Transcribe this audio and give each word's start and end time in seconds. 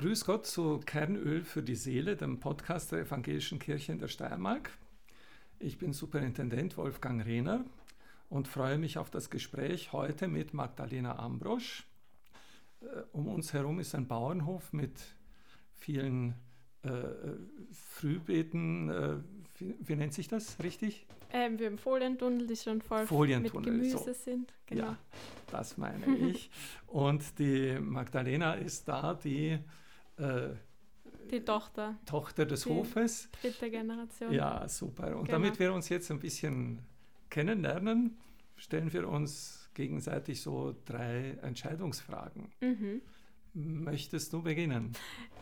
Grüß 0.00 0.24
Gott 0.24 0.46
zu 0.46 0.80
Kernöl 0.84 1.44
für 1.44 1.62
die 1.62 1.74
Seele, 1.76 2.16
dem 2.16 2.40
Podcast 2.40 2.90
der 2.90 3.00
Evangelischen 3.00 3.58
Kirche 3.58 3.92
in 3.92 3.98
der 3.98 4.08
Steiermark. 4.08 4.70
Ich 5.58 5.78
bin 5.78 5.92
Superintendent 5.92 6.76
Wolfgang 6.78 7.24
Rehner 7.24 7.64
und 8.28 8.48
freue 8.48 8.78
mich 8.78 8.98
auf 8.98 9.10
das 9.10 9.30
Gespräch 9.30 9.92
heute 9.92 10.26
mit 10.26 10.54
Magdalena 10.54 11.18
Ambrosch. 11.18 11.86
Äh, 12.80 13.02
um 13.12 13.28
uns 13.28 13.52
herum 13.52 13.80
ist 13.80 13.94
ein 13.94 14.06
Bauernhof 14.06 14.72
mit 14.72 15.00
vielen 15.74 16.34
äh, 16.82 16.90
Frühbeeten. 17.72 18.90
Äh, 18.90 19.16
wie, 19.58 19.74
wie, 19.80 19.96
nennt 19.96 20.14
sich 20.14 20.28
das 20.28 20.62
richtig? 20.62 21.06
Ähm, 21.32 21.58
wir 21.58 21.66
haben 21.66 21.78
Folientunnel, 21.78 22.46
die 22.46 22.56
schon 22.56 22.80
voll 22.80 23.06
mit 23.38 23.52
Gemüse 23.52 23.98
so. 23.98 24.12
sind. 24.12 24.52
Genau. 24.66 24.84
Ja, 24.84 24.98
das 25.50 25.76
meine 25.76 26.16
ich. 26.16 26.50
und 26.86 27.38
die 27.38 27.78
Magdalena 27.80 28.54
ist 28.54 28.88
da, 28.88 29.14
die 29.14 29.58
äh, 30.16 30.50
die 31.30 31.40
Tochter. 31.44 31.96
Tochter 32.06 32.44
des 32.44 32.64
die 32.64 32.70
Hofes. 32.70 33.28
Dritte 33.40 33.70
Generation. 33.70 34.32
Ja, 34.32 34.66
super. 34.68 35.16
Und 35.16 35.26
genau. 35.26 35.38
damit 35.38 35.58
wir 35.60 35.72
uns 35.72 35.88
jetzt 35.88 36.10
ein 36.10 36.18
bisschen 36.18 36.80
kennenlernen, 37.28 38.18
stellen 38.56 38.92
wir 38.92 39.08
uns 39.08 39.59
gegenseitig 39.74 40.40
so 40.40 40.74
drei 40.84 41.38
Entscheidungsfragen. 41.42 42.52
Mhm. 42.60 43.02
Möchtest 43.52 44.32
du 44.32 44.42
beginnen? 44.42 44.92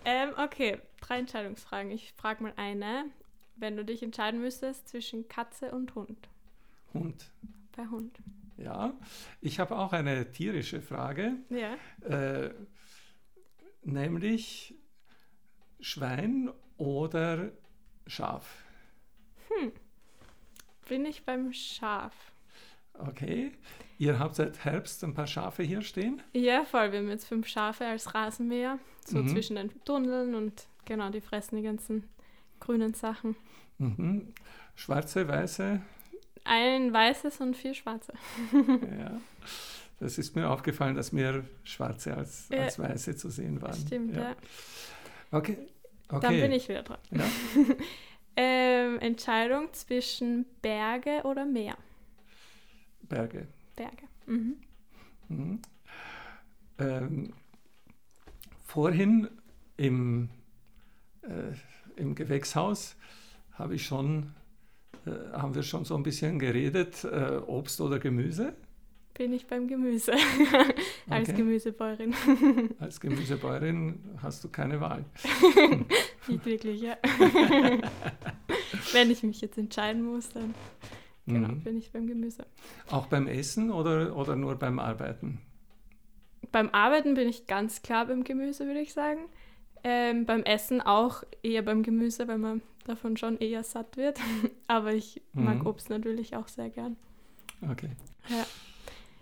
Ähm, 0.05 0.31
okay, 0.37 0.79
drei 1.01 1.19
Entscheidungsfragen. 1.19 1.91
Ich 1.91 2.13
frage 2.13 2.43
mal 2.43 2.53
eine. 2.57 3.05
Wenn 3.57 3.77
du 3.77 3.85
dich 3.85 4.03
entscheiden 4.03 4.41
müsstest 4.41 4.89
zwischen 4.89 5.29
Katze 5.29 5.73
und 5.73 5.95
Hund. 5.95 6.29
Hund. 6.95 7.31
Bei 7.77 7.87
Hund. 7.89 8.19
Ja, 8.57 8.95
ich 9.41 9.59
habe 9.59 9.77
auch 9.77 9.93
eine 9.93 10.31
tierische 10.31 10.81
Frage. 10.81 11.37
Ja. 11.51 11.77
Äh, 12.09 12.55
nämlich 13.83 14.75
Schwein 15.81 16.51
oder 16.77 17.51
Schaf? 18.07 18.65
Hm. 19.49 19.73
Bin 20.89 21.05
ich 21.05 21.25
beim 21.25 21.53
Schaf. 21.53 22.33
Okay. 22.99 23.53
Ihr 23.99 24.19
habt 24.19 24.37
seit 24.37 24.65
Herbst 24.65 25.03
ein 25.03 25.15
paar 25.15 25.27
Schafe 25.27 25.63
hier 25.63 25.83
stehen? 25.83 26.23
Ja, 26.33 26.65
voll. 26.65 26.93
Wir 26.93 27.01
haben 27.01 27.09
jetzt 27.09 27.27
fünf 27.27 27.49
Schafe 27.49 27.85
als 27.85 28.15
Rasenmäher, 28.15 28.79
so 29.05 29.19
mhm. 29.19 29.29
zwischen 29.29 29.57
den 29.57 29.71
Tunneln 29.85 30.35
und 30.35 30.67
genau, 30.85 31.11
die 31.11 31.21
fressen 31.21 31.57
die 31.57 31.63
ganzen 31.63 32.09
grünen 32.61 32.95
Sachen. 32.95 33.37
Mhm. 33.79 34.33
Schwarze, 34.77 35.27
weiße? 35.27 35.81
Ein 36.45 36.93
weißes 36.93 37.41
und 37.41 37.57
vier 37.57 37.75
schwarze. 37.75 38.13
ja. 38.53 39.21
Das 40.01 40.17
ist 40.17 40.37
mir 40.37 40.49
aufgefallen, 40.49 40.95
dass 40.95 41.13
mehr 41.13 41.45
Schwarze 41.65 42.17
als, 42.17 42.49
ja. 42.51 42.63
als 42.63 42.79
Weiße 42.79 43.17
zu 43.17 43.31
sehen 43.31 43.61
waren. 43.61 43.75
Stimmt, 43.75 44.17
ja. 44.17 44.23
ja. 44.23 44.37
Okay. 45.33 45.59
okay. 46.09 46.21
Dann 46.21 46.41
bin 46.41 46.53
ich 46.53 46.69
wieder 46.69 46.85
dran. 46.85 46.99
Ja. 47.11 47.25
ähm, 48.37 49.01
Entscheidung 49.01 49.73
zwischen 49.73 50.47
Berge 50.63 51.23
oder 51.25 51.45
Meer? 51.45 51.77
Berge. 53.09 53.47
Berge. 53.77 54.05
Mhm. 54.27 54.57
Mhm. 55.29 55.63
Ähm, 56.79 57.33
vorhin 58.65 59.29
im, 59.77 60.29
äh, 61.23 62.01
im 62.01 62.15
Gewächshaus 62.15 62.97
habe 63.53 63.75
ich 63.75 63.87
schon, 63.87 64.35
äh, 65.07 65.11
haben 65.33 65.55
wir 65.55 65.63
schon 65.63 65.85
so 65.85 65.97
ein 65.97 66.03
bisschen 66.03 66.39
geredet, 66.39 67.05
äh, 67.05 67.41
Obst 67.47 67.81
oder 67.81 67.99
Gemüse 67.99 68.55
bin 69.19 69.33
ich 69.33 69.47
beim 69.47 69.67
Gemüse. 69.67 70.13
Als 71.11 71.29
okay. 71.29 71.39
Gemüsebäuerin. 71.39 72.15
Als 72.79 73.01
Gemüsebäuerin 73.01 73.99
hast 74.23 74.45
du 74.45 74.49
keine 74.49 74.81
Wahl. 74.81 75.05
Nicht 76.29 76.47
wirklich, 76.47 76.83
ja. 76.83 76.97
Wenn 78.93 79.11
ich 79.11 79.25
mich 79.25 79.41
jetzt 79.41 79.59
entscheiden 79.59 80.05
muss, 80.05 80.29
dann 80.29 80.55
genau, 81.29 81.49
mhm. 81.49 81.63
bin 81.63 81.77
ich 81.79 81.93
beim 81.93 82.07
Gemüse. 82.07 82.47
Auch 82.91 83.07
beim 83.07 83.27
Essen 83.27 83.71
oder, 83.71 84.17
oder 84.17 84.37
nur 84.37 84.57
beim 84.57 84.79
Arbeiten? 84.79 85.41
Beim 86.53 86.71
Arbeiten 86.71 87.15
bin 87.15 87.29
ich 87.29 87.47
ganz 87.47 87.83
klar 87.83 88.07
beim 88.07 88.25
Gemüse, 88.25 88.67
würde 88.67 88.81
ich 88.81 88.93
sagen. 88.93 89.21
Ähm, 89.85 90.27
beim 90.27 90.43
Essen 90.43 90.81
auch 90.81 91.23
eher 91.43 91.63
beim 91.63 91.83
Gemüse, 91.83 92.27
weil 92.27 92.39
man 92.39 92.63
davon 92.85 93.17
schon 93.17 93.39
eher 93.39 93.63
satt 93.63 93.97
wird. 93.97 94.19
Aber 94.67 94.93
ich 94.93 95.23
mag 95.33 95.61
mhm. 95.61 95.67
Obst 95.67 95.91
natürlich 95.91 96.37
auch 96.37 96.49
sehr 96.49 96.71
gern. 96.71 96.97
Okay. 97.71 97.91
Ja. 98.29 98.47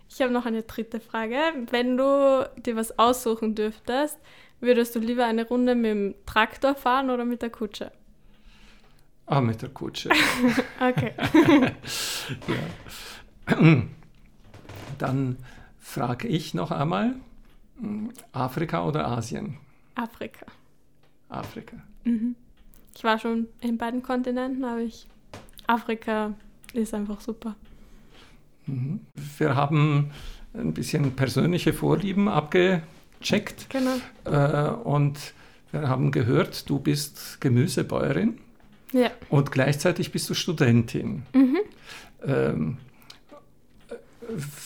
Ich 0.09 0.21
habe 0.21 0.31
noch 0.31 0.45
eine 0.45 0.63
dritte 0.63 0.99
Frage. 0.99 1.37
Wenn 1.69 1.97
du 1.97 2.49
dir 2.57 2.75
was 2.75 2.97
aussuchen 2.97 3.55
dürftest, 3.55 4.17
würdest 4.59 4.95
du 4.95 4.99
lieber 4.99 5.25
eine 5.25 5.47
Runde 5.47 5.75
mit 5.75 5.91
dem 5.91 6.15
Traktor 6.25 6.75
fahren 6.75 7.09
oder 7.09 7.25
mit 7.25 7.41
der 7.41 7.49
Kutsche? 7.49 7.91
Ah, 9.27 9.41
mit 9.41 9.61
der 9.61 9.69
Kutsche. 9.69 10.09
okay. 10.79 11.13
ja. 13.47 13.57
Dann 14.97 15.37
frage 15.79 16.27
ich 16.29 16.53
noch 16.53 16.71
einmal, 16.71 17.15
Afrika 18.31 18.85
oder 18.85 19.07
Asien? 19.07 19.57
Afrika. 19.95 20.45
Afrika. 21.29 21.75
Mhm. 22.05 22.35
Ich 22.95 23.03
war 23.03 23.19
schon 23.19 23.47
in 23.61 23.77
beiden 23.77 24.01
Kontinenten, 24.01 24.63
aber 24.63 24.79
ich, 24.79 25.07
Afrika 25.67 26.33
ist 26.73 26.93
einfach 26.93 27.19
super. 27.19 27.55
Mhm. 28.65 29.01
Wir 29.37 29.55
haben 29.55 30.11
ein 30.53 30.73
bisschen 30.73 31.15
persönliche 31.15 31.73
Vorlieben 31.73 32.29
abgecheckt. 32.29 33.69
Genau. 33.69 33.97
Äh, 34.23 34.71
und 34.71 35.33
wir 35.71 35.89
haben 35.89 36.11
gehört, 36.11 36.69
du 36.69 36.79
bist 36.79 37.41
Gemüsebäuerin. 37.41 38.39
Ja. 38.93 39.11
Und 39.29 39.51
gleichzeitig 39.51 40.11
bist 40.11 40.29
du 40.29 40.33
Studentin. 40.33 41.23
Mhm. 41.33 41.57
Ähm, 42.25 42.77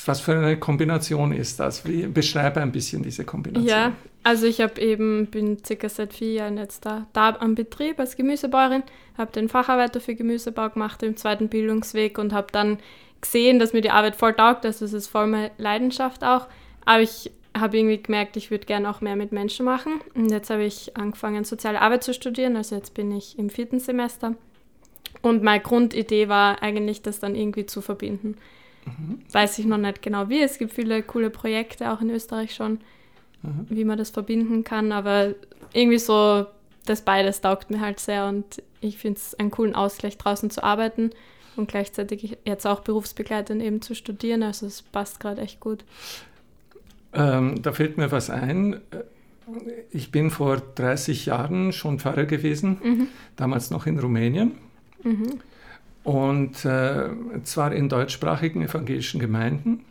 was 0.05 0.21
für 0.21 0.33
eine 0.33 0.57
Kombination 0.57 1.31
ist 1.31 1.59
das? 1.59 1.85
Wie, 1.85 2.07
beschreibe 2.07 2.61
ein 2.61 2.71
bisschen 2.71 3.03
diese 3.03 3.23
Kombination. 3.25 3.67
Ja, 3.67 3.93
also 4.23 4.45
ich 4.47 4.61
habe 4.61 4.79
eben, 4.81 5.27
bin 5.27 5.63
circa 5.63 5.89
seit 5.89 6.13
vier 6.13 6.33
Jahren 6.33 6.57
jetzt 6.57 6.85
da, 6.85 7.07
da 7.13 7.35
am 7.39 7.55
Betrieb 7.55 7.99
als 7.99 8.15
Gemüsebäuerin, 8.15 8.83
habe 9.17 9.31
den 9.31 9.49
Facharbeiter 9.49 9.99
für 9.99 10.15
Gemüsebau 10.15 10.69
gemacht 10.69 11.03
im 11.03 11.15
zweiten 11.17 11.47
Bildungsweg 11.49 12.17
und 12.17 12.33
habe 12.33 12.47
dann 12.51 12.79
gesehen, 13.19 13.59
dass 13.59 13.73
mir 13.73 13.81
die 13.81 13.91
Arbeit 13.91 14.15
voll 14.15 14.33
taugt, 14.33 14.65
also 14.65 14.85
es 14.85 14.93
ist 14.93 15.07
voll 15.07 15.27
meine 15.27 15.51
Leidenschaft 15.57 16.23
auch. 16.23 16.47
Aber 16.85 17.01
ich 17.01 17.31
habe 17.57 17.77
irgendwie 17.77 18.01
gemerkt, 18.01 18.37
ich 18.37 18.51
würde 18.51 18.65
gerne 18.65 18.89
auch 18.89 19.01
mehr 19.01 19.15
mit 19.15 19.31
Menschen 19.31 19.65
machen. 19.65 20.01
Und 20.15 20.31
jetzt 20.31 20.49
habe 20.49 20.63
ich 20.63 20.95
angefangen, 20.95 21.43
soziale 21.43 21.81
Arbeit 21.81 22.03
zu 22.03 22.13
studieren. 22.13 22.55
Also 22.55 22.75
jetzt 22.75 22.93
bin 22.93 23.11
ich 23.11 23.37
im 23.37 23.49
vierten 23.49 23.79
Semester. 23.79 24.35
Und 25.21 25.43
meine 25.43 25.61
Grundidee 25.61 26.29
war 26.29 26.63
eigentlich, 26.63 27.01
das 27.01 27.19
dann 27.19 27.35
irgendwie 27.35 27.65
zu 27.65 27.81
verbinden. 27.81 28.37
Mhm. 28.85 29.21
Weiß 29.31 29.59
ich 29.59 29.65
noch 29.65 29.77
nicht 29.77 30.01
genau 30.01 30.29
wie. 30.29 30.41
Es 30.41 30.57
gibt 30.57 30.73
viele 30.73 31.03
coole 31.03 31.29
Projekte, 31.29 31.91
auch 31.91 32.01
in 32.01 32.09
Österreich 32.09 32.55
schon, 32.55 32.79
mhm. 33.43 33.65
wie 33.69 33.85
man 33.85 33.97
das 33.97 34.09
verbinden 34.09 34.63
kann. 34.63 34.91
Aber 34.91 35.35
irgendwie 35.73 35.99
so, 35.99 36.45
das 36.85 37.01
beides 37.01 37.41
taugt 37.41 37.69
mir 37.69 37.81
halt 37.81 37.99
sehr. 37.99 38.27
Und 38.27 38.63
ich 38.79 38.97
finde 38.97 39.19
es 39.19 39.35
einen 39.35 39.51
coolen 39.51 39.75
Ausgleich, 39.75 40.17
draußen 40.17 40.49
zu 40.49 40.63
arbeiten 40.63 41.11
und 41.57 41.67
gleichzeitig 41.67 42.37
jetzt 42.45 42.65
auch 42.65 42.79
berufsbegleitend 42.79 43.61
eben 43.61 43.81
zu 43.81 43.93
studieren. 43.93 44.41
Also 44.41 44.65
es 44.65 44.81
passt 44.81 45.19
gerade 45.19 45.41
echt 45.41 45.59
gut. 45.59 45.83
Ähm, 47.13 47.61
da 47.61 47.71
fällt 47.71 47.97
mir 47.97 48.11
was 48.11 48.29
ein. 48.29 48.79
Ich 49.89 50.11
bin 50.11 50.29
vor 50.29 50.57
30 50.57 51.25
Jahren 51.25 51.73
schon 51.73 51.99
Pfarrer 51.99 52.25
gewesen, 52.25 52.77
mhm. 52.83 53.07
damals 53.35 53.69
noch 53.69 53.85
in 53.85 53.99
Rumänien. 53.99 54.53
Mhm. 55.03 55.39
Und 56.03 56.65
äh, 56.65 57.09
zwar 57.43 57.73
in 57.73 57.89
deutschsprachigen 57.89 58.61
evangelischen 58.61 59.19
Gemeinden. 59.19 59.81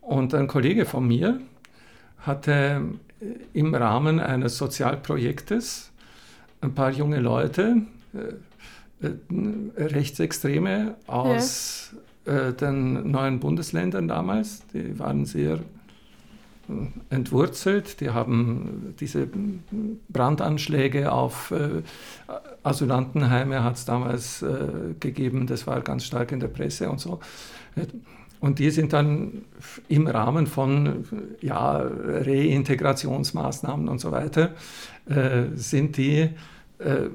Und 0.00 0.34
ein 0.34 0.46
Kollege 0.46 0.84
von 0.84 1.06
mir 1.06 1.40
hatte 2.18 2.82
im 3.52 3.74
Rahmen 3.74 4.20
eines 4.20 4.56
Sozialprojektes 4.56 5.90
ein 6.60 6.74
paar 6.74 6.90
junge 6.90 7.20
Leute, 7.20 7.82
äh, 8.14 9.06
äh, 9.06 9.12
Rechtsextreme 9.76 10.96
aus 11.06 11.94
ja. 12.26 12.48
äh, 12.48 12.52
den 12.52 13.10
neuen 13.10 13.40
Bundesländern 13.40 14.08
damals. 14.08 14.62
Die 14.72 14.98
waren 14.98 15.24
sehr 15.24 15.54
äh, 15.54 15.58
entwurzelt. 17.10 18.00
Die 18.00 18.10
haben 18.10 18.94
diese 19.00 19.28
Brandanschläge 20.08 21.12
auf 21.12 21.50
äh, 21.50 21.82
Asylantenheime 22.62 23.64
hat 23.64 23.76
es 23.76 23.84
damals 23.84 24.42
äh, 24.42 24.94
gegeben. 25.00 25.46
Das 25.46 25.66
war 25.66 25.80
ganz 25.80 26.04
stark 26.04 26.32
in 26.32 26.40
der 26.40 26.48
Presse 26.48 26.90
und 26.90 27.00
so. 27.00 27.20
und 28.40 28.58
die 28.58 28.70
sind 28.70 28.92
dann 28.92 29.44
im 29.88 30.06
Rahmen 30.06 30.46
von 30.46 31.04
ja, 31.40 31.78
Reintegrationsmaßnahmen 31.78 33.88
und 33.88 34.00
so 34.00 34.12
weiter, 34.12 34.54
äh, 35.08 35.44
sind 35.54 35.96
die 35.96 36.28
äh, 36.78 37.08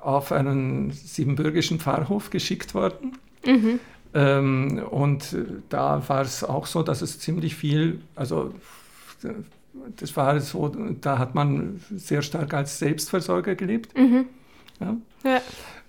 auf 0.00 0.32
einen 0.32 0.92
siebenbürgischen 0.92 1.80
Pfarrhof 1.80 2.30
geschickt 2.30 2.74
worden. 2.74 3.18
Mhm. 3.44 3.80
Ähm, 4.16 4.82
und 4.90 5.36
da 5.68 6.02
war 6.08 6.22
es 6.22 6.42
auch 6.42 6.64
so, 6.64 6.82
dass 6.82 7.02
es 7.02 7.18
ziemlich 7.18 7.54
viel, 7.54 8.00
also 8.14 8.54
das 9.96 10.16
war 10.16 10.40
so, 10.40 10.68
da 11.02 11.18
hat 11.18 11.34
man 11.34 11.82
sehr 11.94 12.22
stark 12.22 12.54
als 12.54 12.78
Selbstversorger 12.78 13.54
gelebt. 13.54 13.96
Mhm. 13.96 14.24
Ja. 14.80 14.96
ja. 15.22 15.40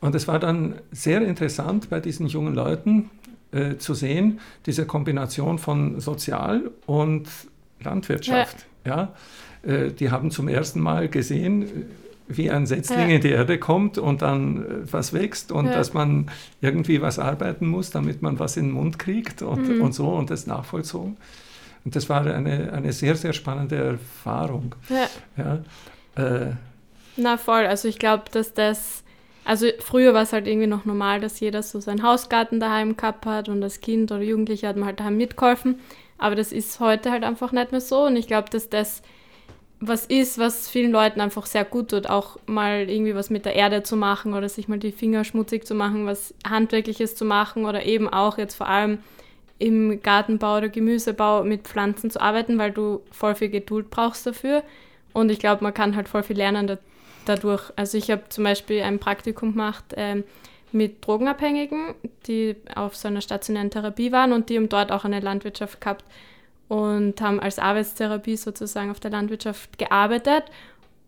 Und 0.01 0.13
es 0.13 0.27
war 0.27 0.39
dann 0.39 0.75
sehr 0.91 1.21
interessant 1.21 1.89
bei 1.89 2.01
diesen 2.01 2.27
jungen 2.27 2.53
Leuten 2.53 3.09
äh, 3.51 3.77
zu 3.77 3.93
sehen, 3.93 4.41
diese 4.65 4.85
Kombination 4.85 5.57
von 5.57 6.01
Sozial- 6.01 6.71
und 6.85 7.29
Landwirtschaft. 7.79 8.65
Ja. 8.85 9.13
ja. 9.63 9.73
Äh, 9.73 9.91
die 9.91 10.11
haben 10.11 10.31
zum 10.31 10.49
ersten 10.49 10.81
Mal 10.81 11.07
gesehen, 11.07 11.87
wie 12.27 12.51
ein 12.51 12.65
Setzling 12.65 13.09
ja. 13.09 13.15
in 13.15 13.21
die 13.21 13.29
Erde 13.29 13.57
kommt 13.57 13.97
und 13.97 14.21
dann 14.21 14.65
äh, 14.65 14.91
was 14.91 15.13
wächst 15.13 15.51
und 15.51 15.67
ja. 15.67 15.73
dass 15.73 15.93
man 15.93 16.29
irgendwie 16.61 17.01
was 17.01 17.19
arbeiten 17.19 17.67
muss, 17.67 17.89
damit 17.89 18.21
man 18.21 18.39
was 18.39 18.57
in 18.57 18.65
den 18.65 18.73
Mund 18.73 18.99
kriegt 18.99 19.41
und, 19.41 19.67
mhm. 19.67 19.81
und 19.81 19.93
so 19.93 20.09
und 20.09 20.29
das 20.29 20.47
nachvollzogen. 20.47 21.17
Und 21.85 21.95
das 21.95 22.09
war 22.09 22.25
eine, 22.25 22.73
eine 22.73 22.91
sehr, 22.91 23.15
sehr 23.15 23.31
spannende 23.31 23.75
Erfahrung. 23.77 24.75
Ja. 24.89 25.07
ja 25.37 26.21
äh, 26.21 26.51
Na 27.15 27.37
voll, 27.37 27.65
also 27.65 27.87
ich 27.87 27.97
glaube, 27.97 28.25
dass 28.31 28.53
das, 28.53 29.03
also 29.45 29.67
früher 29.79 30.13
war 30.13 30.23
es 30.23 30.33
halt 30.33 30.47
irgendwie 30.47 30.67
noch 30.67 30.83
normal, 30.83 31.21
dass 31.21 31.39
jeder 31.39 31.63
so 31.63 31.79
seinen 31.79 32.03
Hausgarten 32.03 32.59
daheim 32.59 32.97
gehabt 32.97 33.25
hat 33.25 33.47
und 33.47 33.63
als 33.63 33.79
Kind 33.79 34.11
oder 34.11 34.21
Jugendlicher 34.21 34.67
hat 34.67 34.75
man 34.75 34.85
halt 34.85 34.99
daheim 34.99 35.15
mitgeholfen. 35.15 35.79
Aber 36.17 36.35
das 36.35 36.51
ist 36.51 36.79
heute 36.81 37.11
halt 37.11 37.23
einfach 37.23 37.53
nicht 37.53 37.71
mehr 37.71 37.79
so 37.79 38.05
und 38.05 38.17
ich 38.17 38.27
glaube, 38.27 38.49
dass 38.49 38.69
das 38.69 39.01
was 39.79 40.05
ist, 40.05 40.39
was 40.39 40.69
vielen 40.69 40.91
Leuten 40.91 41.21
einfach 41.21 41.45
sehr 41.45 41.63
gut 41.63 41.89
tut, 41.89 42.07
auch 42.07 42.37
mal 42.47 42.89
irgendwie 42.89 43.13
was 43.13 43.29
mit 43.29 43.45
der 43.45 43.55
Erde 43.55 43.83
zu 43.83 43.95
machen 43.95 44.33
oder 44.33 44.49
sich 44.49 44.67
mal 44.67 44.79
die 44.79 44.91
Finger 44.91 45.23
schmutzig 45.23 45.67
zu 45.67 45.75
machen, 45.75 46.05
was 46.05 46.33
Handwerkliches 46.47 47.15
zu 47.15 47.25
machen 47.25 47.65
oder 47.65 47.85
eben 47.85 48.09
auch 48.09 48.37
jetzt 48.37 48.55
vor 48.55 48.67
allem 48.67 48.99
im 49.59 50.01
Gartenbau 50.01 50.57
oder 50.57 50.69
Gemüsebau 50.69 51.43
mit 51.43 51.67
Pflanzen 51.67 52.09
zu 52.09 52.21
arbeiten, 52.21 52.57
weil 52.57 52.71
du 52.71 53.01
voll 53.11 53.35
viel 53.35 53.49
Geduld 53.49 53.89
brauchst 53.89 54.25
dafür. 54.25 54.63
Und 55.13 55.31
ich 55.31 55.39
glaube, 55.39 55.63
man 55.63 55.73
kann 55.73 55.95
halt 55.95 56.09
voll 56.09 56.23
viel 56.23 56.37
lernen 56.37 56.67
da, 56.67 56.77
dadurch. 57.25 57.71
Also 57.75 57.97
ich 57.97 58.09
habe 58.11 58.23
zum 58.29 58.43
Beispiel 58.43 58.81
ein 58.81 58.99
Praktikum 58.99 59.53
gemacht 59.53 59.85
ähm, 59.95 60.23
mit 60.71 61.05
Drogenabhängigen, 61.05 61.95
die 62.27 62.55
auf 62.75 62.95
so 62.95 63.07
einer 63.07 63.21
stationären 63.21 63.71
Therapie 63.71 64.11
waren 64.11 64.33
und 64.33 64.49
die 64.49 64.57
haben 64.57 64.69
dort 64.69 64.91
auch 64.91 65.05
eine 65.05 65.19
Landwirtschaft 65.19 65.81
gehabt 65.81 66.03
und 66.67 67.21
haben 67.21 67.39
als 67.39 67.59
Arbeitstherapie 67.59 68.37
sozusagen 68.37 68.91
auf 68.91 68.99
der 68.99 69.11
Landwirtschaft 69.11 69.77
gearbeitet. 69.77 70.43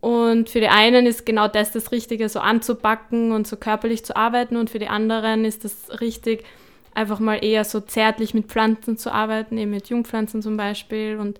Und 0.01 0.49
für 0.49 0.61
die 0.61 0.69
einen 0.69 1.05
ist 1.05 1.25
genau 1.25 1.47
das 1.47 1.71
das 1.71 1.91
Richtige, 1.91 2.29
so 2.29 2.39
anzupacken 2.39 3.33
und 3.33 3.47
so 3.47 3.57
körperlich 3.57 4.05
zu 4.05 4.15
arbeiten. 4.15 4.55
Und 4.55 4.69
für 4.69 4.79
die 4.79 4.87
anderen 4.87 5.43
ist 5.43 5.65
das 5.65 5.99
richtig, 5.99 6.45
einfach 6.93 7.19
mal 7.19 7.43
eher 7.43 7.65
so 7.65 7.81
zärtlich 7.81 8.33
mit 8.33 8.47
Pflanzen 8.47 8.97
zu 8.97 9.11
arbeiten, 9.11 9.57
eben 9.57 9.71
mit 9.71 9.89
Jungpflanzen 9.89 10.41
zum 10.41 10.55
Beispiel 10.55 11.17
und 11.17 11.39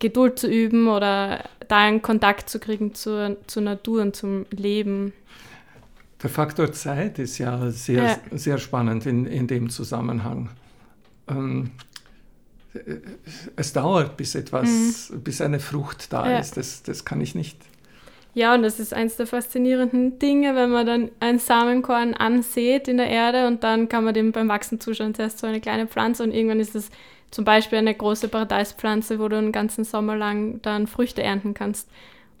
Geduld 0.00 0.38
zu 0.38 0.48
üben 0.48 0.88
oder 0.88 1.44
da 1.68 1.78
einen 1.78 2.02
Kontakt 2.02 2.50
zu 2.50 2.58
kriegen 2.58 2.94
zur, 2.94 3.36
zur 3.46 3.62
Natur 3.62 4.02
und 4.02 4.16
zum 4.16 4.46
Leben. 4.50 5.12
Der 6.22 6.30
Faktor 6.30 6.72
Zeit 6.72 7.18
ist 7.18 7.38
ja 7.38 7.70
sehr, 7.70 8.02
ja. 8.02 8.18
sehr 8.32 8.58
spannend 8.58 9.06
in, 9.06 9.26
in 9.26 9.46
dem 9.46 9.70
Zusammenhang. 9.70 10.50
Ähm, 11.28 11.70
es 13.56 13.72
dauert, 13.72 14.16
bis 14.16 14.34
etwas, 14.34 15.10
mhm. 15.10 15.22
bis 15.22 15.40
eine 15.40 15.60
Frucht 15.60 16.12
da 16.12 16.30
ja. 16.30 16.38
ist. 16.38 16.56
Das, 16.56 16.82
das 16.82 17.04
kann 17.04 17.20
ich 17.20 17.34
nicht. 17.34 17.58
Ja, 18.34 18.54
und 18.54 18.62
das 18.62 18.80
ist 18.80 18.92
eines 18.92 19.16
der 19.16 19.28
faszinierenden 19.28 20.18
Dinge, 20.18 20.56
wenn 20.56 20.70
man 20.70 20.86
dann 20.86 21.10
ein 21.20 21.38
Samenkorn 21.38 22.14
ansät 22.14 22.88
in 22.88 22.96
der 22.96 23.08
Erde 23.08 23.46
und 23.46 23.62
dann 23.62 23.88
kann 23.88 24.04
man 24.04 24.12
dem 24.12 24.32
beim 24.32 24.48
Wachsen 24.48 24.80
zuschauen. 24.80 25.14
Zuerst 25.14 25.38
so 25.38 25.46
eine 25.46 25.60
kleine 25.60 25.86
Pflanze 25.86 26.24
und 26.24 26.32
irgendwann 26.32 26.58
ist 26.58 26.74
es 26.74 26.90
zum 27.30 27.44
Beispiel 27.44 27.78
eine 27.78 27.94
große 27.94 28.28
Paradeispflanze, 28.28 29.20
wo 29.20 29.28
du 29.28 29.36
einen 29.38 29.52
ganzen 29.52 29.84
Sommer 29.84 30.16
lang 30.16 30.60
dann 30.62 30.88
Früchte 30.88 31.22
ernten 31.22 31.54
kannst. 31.54 31.88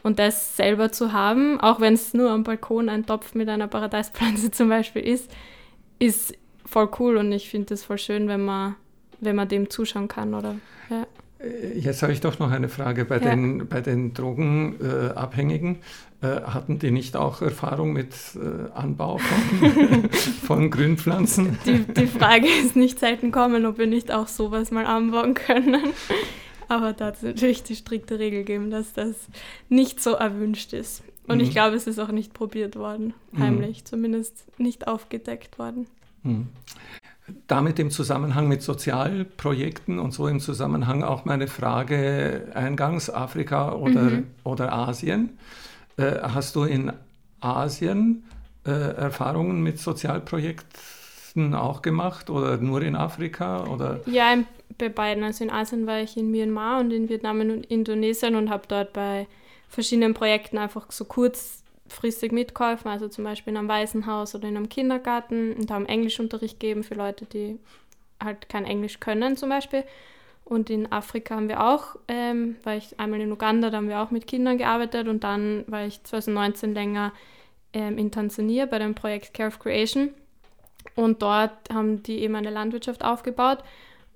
Und 0.02 0.18
das 0.18 0.56
selber 0.56 0.90
zu 0.92 1.12
haben, 1.12 1.60
auch 1.60 1.80
wenn 1.80 1.94
es 1.94 2.12
nur 2.12 2.30
am 2.30 2.44
Balkon 2.44 2.88
ein 2.88 3.06
Topf 3.06 3.34
mit 3.34 3.48
einer 3.48 3.68
Paradeispflanze 3.68 4.50
zum 4.52 4.68
Beispiel 4.68 5.02
ist, 5.02 5.30
ist 6.00 6.34
voll 6.66 6.90
cool 6.98 7.18
und 7.18 7.30
ich 7.30 7.48
finde 7.48 7.66
das 7.66 7.84
voll 7.84 7.98
schön, 7.98 8.26
wenn 8.26 8.44
man 8.44 8.74
wenn 9.20 9.36
man 9.36 9.48
dem 9.48 9.70
zuschauen 9.70 10.08
kann, 10.08 10.34
oder? 10.34 10.56
Ja. 10.90 11.06
Äh, 11.44 11.78
jetzt 11.78 12.02
habe 12.02 12.12
ich 12.12 12.20
doch 12.20 12.38
noch 12.38 12.50
eine 12.50 12.68
Frage. 12.68 13.04
Bei, 13.04 13.18
ja. 13.18 13.30
den, 13.30 13.68
bei 13.68 13.80
den 13.80 14.14
Drogenabhängigen, 14.14 15.78
äh, 16.22 16.26
äh, 16.26 16.42
hatten 16.42 16.78
die 16.78 16.90
nicht 16.90 17.16
auch 17.16 17.42
Erfahrung 17.42 17.92
mit 17.92 18.14
äh, 18.36 18.70
Anbau 18.74 19.18
von, 19.18 20.10
von 20.10 20.70
Grünpflanzen? 20.70 21.58
Die, 21.66 21.80
die, 21.80 22.06
Frage 22.06 22.46
ist 22.46 22.76
nicht 22.76 22.98
selten 22.98 23.30
kommen, 23.30 23.66
ob 23.66 23.78
wir 23.78 23.86
nicht 23.86 24.10
auch 24.12 24.28
sowas 24.28 24.70
mal 24.70 24.86
anbauen 24.86 25.34
können. 25.34 25.82
Aber 26.68 26.94
da 26.94 27.06
hat 27.06 27.16
es 27.16 27.22
natürlich 27.22 27.62
die 27.62 27.76
strikte 27.76 28.18
Regel 28.18 28.40
gegeben, 28.40 28.70
dass 28.70 28.94
das 28.94 29.28
nicht 29.68 30.02
so 30.02 30.12
erwünscht 30.12 30.72
ist. 30.72 31.02
Und 31.26 31.38
mhm. 31.38 31.44
ich 31.44 31.50
glaube, 31.50 31.76
es 31.76 31.86
ist 31.86 31.98
auch 31.98 32.10
nicht 32.10 32.32
probiert 32.32 32.76
worden, 32.76 33.14
heimlich, 33.38 33.80
mhm. 33.80 33.84
zumindest 33.86 34.46
nicht 34.58 34.86
aufgedeckt 34.86 35.58
worden. 35.58 35.86
Mhm 36.22 36.48
damit 37.46 37.78
im 37.78 37.90
Zusammenhang 37.90 38.48
mit 38.48 38.62
Sozialprojekten 38.62 39.98
und 39.98 40.12
so 40.12 40.28
im 40.28 40.40
Zusammenhang 40.40 41.02
auch 41.02 41.24
meine 41.24 41.46
Frage 41.46 42.48
eingangs 42.54 43.08
Afrika 43.08 43.72
oder, 43.72 44.02
mhm. 44.02 44.26
oder 44.44 44.72
Asien. 44.72 45.38
Äh, 45.96 46.20
hast 46.22 46.54
du 46.56 46.64
in 46.64 46.92
Asien 47.40 48.24
äh, 48.66 48.70
Erfahrungen 48.70 49.62
mit 49.62 49.78
Sozialprojekten 49.78 51.54
auch 51.54 51.82
gemacht 51.82 52.28
oder 52.28 52.58
nur 52.58 52.82
in 52.82 52.94
Afrika? 52.94 53.64
Oder? 53.64 54.00
Ja, 54.06 54.36
bei 54.76 54.88
beiden. 54.90 55.24
Also 55.24 55.44
in 55.44 55.50
Asien 55.50 55.86
war 55.86 56.00
ich 56.00 56.16
in 56.16 56.30
Myanmar 56.30 56.80
und 56.80 56.92
in 56.92 57.08
Vietnam 57.08 57.40
und 57.40 57.66
Indonesien 57.66 58.34
und 58.36 58.50
habe 58.50 58.64
dort 58.68 58.92
bei 58.92 59.26
verschiedenen 59.68 60.14
Projekten 60.14 60.58
einfach 60.58 60.92
so 60.92 61.04
kurz 61.04 61.63
kurzfristig 61.94 62.32
mitgeholfen, 62.32 62.90
also 62.90 63.08
zum 63.08 63.24
Beispiel 63.24 63.52
in 63.52 63.58
einem 63.58 63.68
Waisenhaus 63.68 64.34
oder 64.34 64.48
in 64.48 64.56
einem 64.56 64.68
Kindergarten 64.68 65.54
und 65.54 65.70
haben 65.70 65.86
Englischunterricht 65.86 66.58
gegeben 66.58 66.82
für 66.82 66.94
Leute, 66.94 67.24
die 67.26 67.58
halt 68.22 68.48
kein 68.48 68.64
Englisch 68.64 69.00
können 69.00 69.36
zum 69.36 69.48
Beispiel. 69.48 69.84
Und 70.44 70.68
in 70.70 70.90
Afrika 70.92 71.36
haben 71.36 71.48
wir 71.48 71.64
auch, 71.64 71.96
ähm, 72.08 72.56
war 72.64 72.76
ich 72.76 72.98
einmal 73.00 73.20
in 73.20 73.32
Uganda, 73.32 73.70
da 73.70 73.78
haben 73.78 73.88
wir 73.88 74.00
auch 74.00 74.10
mit 74.10 74.26
Kindern 74.26 74.58
gearbeitet 74.58 75.08
und 75.08 75.24
dann 75.24 75.64
war 75.68 75.86
ich 75.86 76.02
2019 76.02 76.74
länger 76.74 77.12
ähm, 77.72 77.96
in 77.96 78.10
Tansania 78.10 78.66
bei 78.66 78.78
dem 78.78 78.94
Projekt 78.94 79.32
Care 79.32 79.48
of 79.48 79.58
Creation. 79.58 80.10
Und 80.96 81.22
dort 81.22 81.70
haben 81.72 82.02
die 82.02 82.18
eben 82.18 82.36
eine 82.36 82.50
Landwirtschaft 82.50 83.04
aufgebaut. 83.04 83.58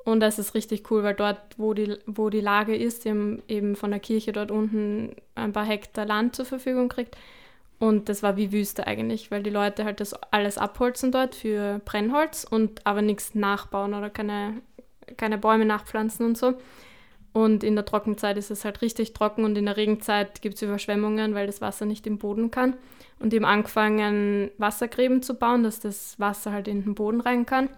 Und 0.04 0.20
das 0.20 0.38
ist 0.38 0.54
richtig 0.54 0.90
cool, 0.90 1.02
weil 1.02 1.14
dort, 1.14 1.40
wo 1.56 1.74
die, 1.74 1.96
wo 2.06 2.28
die 2.28 2.40
Lage 2.40 2.76
ist, 2.76 3.06
eben 3.06 3.76
von 3.76 3.90
der 3.90 4.00
Kirche 4.00 4.32
dort 4.32 4.50
unten 4.50 5.16
ein 5.34 5.52
paar 5.52 5.64
Hektar 5.64 6.06
Land 6.06 6.36
zur 6.36 6.44
Verfügung 6.44 6.88
kriegt, 6.88 7.16
und 7.78 8.08
das 8.08 8.22
war 8.22 8.36
wie 8.36 8.52
Wüste 8.52 8.86
eigentlich, 8.86 9.30
weil 9.30 9.42
die 9.42 9.50
Leute 9.50 9.84
halt 9.84 10.00
das 10.00 10.14
alles 10.14 10.58
abholzen 10.58 11.12
dort 11.12 11.34
für 11.34 11.80
Brennholz 11.84 12.44
und 12.44 12.86
aber 12.86 13.02
nichts 13.02 13.34
nachbauen 13.34 13.94
oder 13.94 14.10
keine, 14.10 14.60
keine 15.16 15.38
Bäume 15.38 15.64
nachpflanzen 15.64 16.26
und 16.26 16.36
so. 16.36 16.54
Und 17.32 17.62
in 17.62 17.76
der 17.76 17.84
Trockenzeit 17.84 18.36
ist 18.36 18.50
es 18.50 18.64
halt 18.64 18.82
richtig 18.82 19.12
trocken 19.12 19.44
und 19.44 19.56
in 19.56 19.66
der 19.66 19.76
Regenzeit 19.76 20.42
gibt 20.42 20.56
es 20.56 20.62
Überschwemmungen, 20.62 21.34
weil 21.34 21.46
das 21.46 21.60
Wasser 21.60 21.86
nicht 21.86 22.06
im 22.06 22.18
Boden 22.18 22.50
kann. 22.50 22.74
Und 23.20 23.32
die 23.32 23.36
haben 23.36 23.44
angefangen, 23.44 24.50
Wassergräben 24.58 25.22
zu 25.22 25.34
bauen, 25.34 25.62
dass 25.62 25.78
das 25.78 26.18
Wasser 26.18 26.52
halt 26.52 26.66
in 26.66 26.82
den 26.82 26.94
Boden 26.94 27.20
rein 27.20 27.46
kann. 27.46 27.68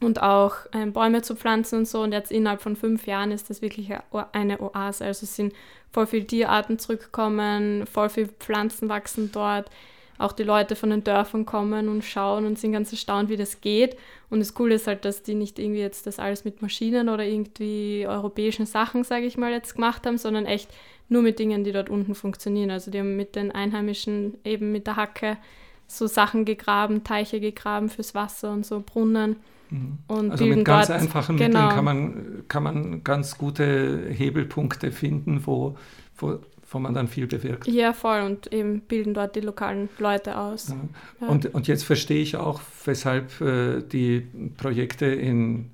Und 0.00 0.22
auch 0.22 0.56
ähm, 0.72 0.92
Bäume 0.92 1.22
zu 1.22 1.36
pflanzen 1.36 1.80
und 1.80 1.88
so. 1.88 2.02
Und 2.02 2.12
jetzt 2.12 2.32
innerhalb 2.32 2.60
von 2.60 2.76
fünf 2.76 3.06
Jahren 3.06 3.30
ist 3.30 3.48
das 3.48 3.62
wirklich 3.62 3.90
eine 4.32 4.60
Oase. 4.60 5.04
Also 5.04 5.24
es 5.24 5.36
sind 5.36 5.54
voll 5.92 6.06
viele 6.06 6.26
Tierarten 6.26 6.78
zurückkommen, 6.78 7.86
voll 7.86 8.08
viele 8.08 8.28
Pflanzen 8.28 8.88
wachsen 8.88 9.30
dort. 9.32 9.70
Auch 10.16 10.32
die 10.32 10.44
Leute 10.44 10.76
von 10.76 10.90
den 10.90 11.02
Dörfern 11.02 11.44
kommen 11.44 11.88
und 11.88 12.04
schauen 12.04 12.46
und 12.46 12.58
sind 12.58 12.72
ganz 12.72 12.92
erstaunt, 12.92 13.30
wie 13.30 13.36
das 13.36 13.60
geht. 13.60 13.96
Und 14.30 14.40
das 14.40 14.54
Coole 14.54 14.76
ist 14.76 14.86
halt, 14.86 15.04
dass 15.04 15.22
die 15.22 15.34
nicht 15.34 15.58
irgendwie 15.58 15.80
jetzt 15.80 16.06
das 16.06 16.18
alles 16.18 16.44
mit 16.44 16.62
Maschinen 16.62 17.08
oder 17.08 17.24
irgendwie 17.24 18.06
europäischen 18.06 18.66
Sachen, 18.66 19.02
sage 19.02 19.26
ich 19.26 19.36
mal, 19.36 19.50
jetzt 19.50 19.74
gemacht 19.74 20.06
haben, 20.06 20.18
sondern 20.18 20.46
echt 20.46 20.70
nur 21.08 21.22
mit 21.22 21.38
Dingen, 21.38 21.64
die 21.64 21.72
dort 21.72 21.90
unten 21.90 22.14
funktionieren. 22.14 22.70
Also 22.70 22.90
die 22.90 23.00
haben 23.00 23.16
mit 23.16 23.34
den 23.34 23.50
Einheimischen 23.50 24.38
eben 24.44 24.70
mit 24.70 24.86
der 24.86 24.96
Hacke 24.96 25.36
so 25.86 26.06
Sachen 26.06 26.44
gegraben, 26.44 27.04
Teiche 27.04 27.40
gegraben 27.40 27.88
fürs 27.88 28.14
Wasser 28.14 28.52
und 28.52 28.64
so 28.64 28.82
Brunnen. 28.84 29.36
Mhm. 29.70 29.98
Und 30.06 30.30
also 30.30 30.46
mit 30.46 30.64
ganz 30.64 30.90
einfachen 30.90 31.36
genau. 31.36 31.60
Mitteln 31.60 31.74
kann 31.74 31.84
man, 31.84 32.42
kann 32.48 32.62
man 32.62 33.04
ganz 33.04 33.38
gute 33.38 34.08
Hebelpunkte 34.10 34.92
finden, 34.92 35.46
wo 35.46 35.76
wovon 36.16 36.82
man 36.82 36.94
dann 36.94 37.08
viel 37.08 37.26
bewirkt. 37.26 37.66
Ja, 37.66 37.92
voll. 37.92 38.20
Und 38.22 38.52
eben 38.52 38.80
bilden 38.80 39.14
dort 39.14 39.36
die 39.36 39.40
lokalen 39.40 39.88
Leute 39.98 40.38
aus. 40.38 40.68
Ja. 40.68 40.76
Ja. 41.20 41.28
Und, 41.28 41.54
und 41.54 41.66
jetzt 41.66 41.84
verstehe 41.84 42.22
ich 42.22 42.36
auch, 42.36 42.60
weshalb 42.84 43.40
äh, 43.40 43.82
die 43.82 44.20
Projekte 44.56 45.06
in 45.06 45.70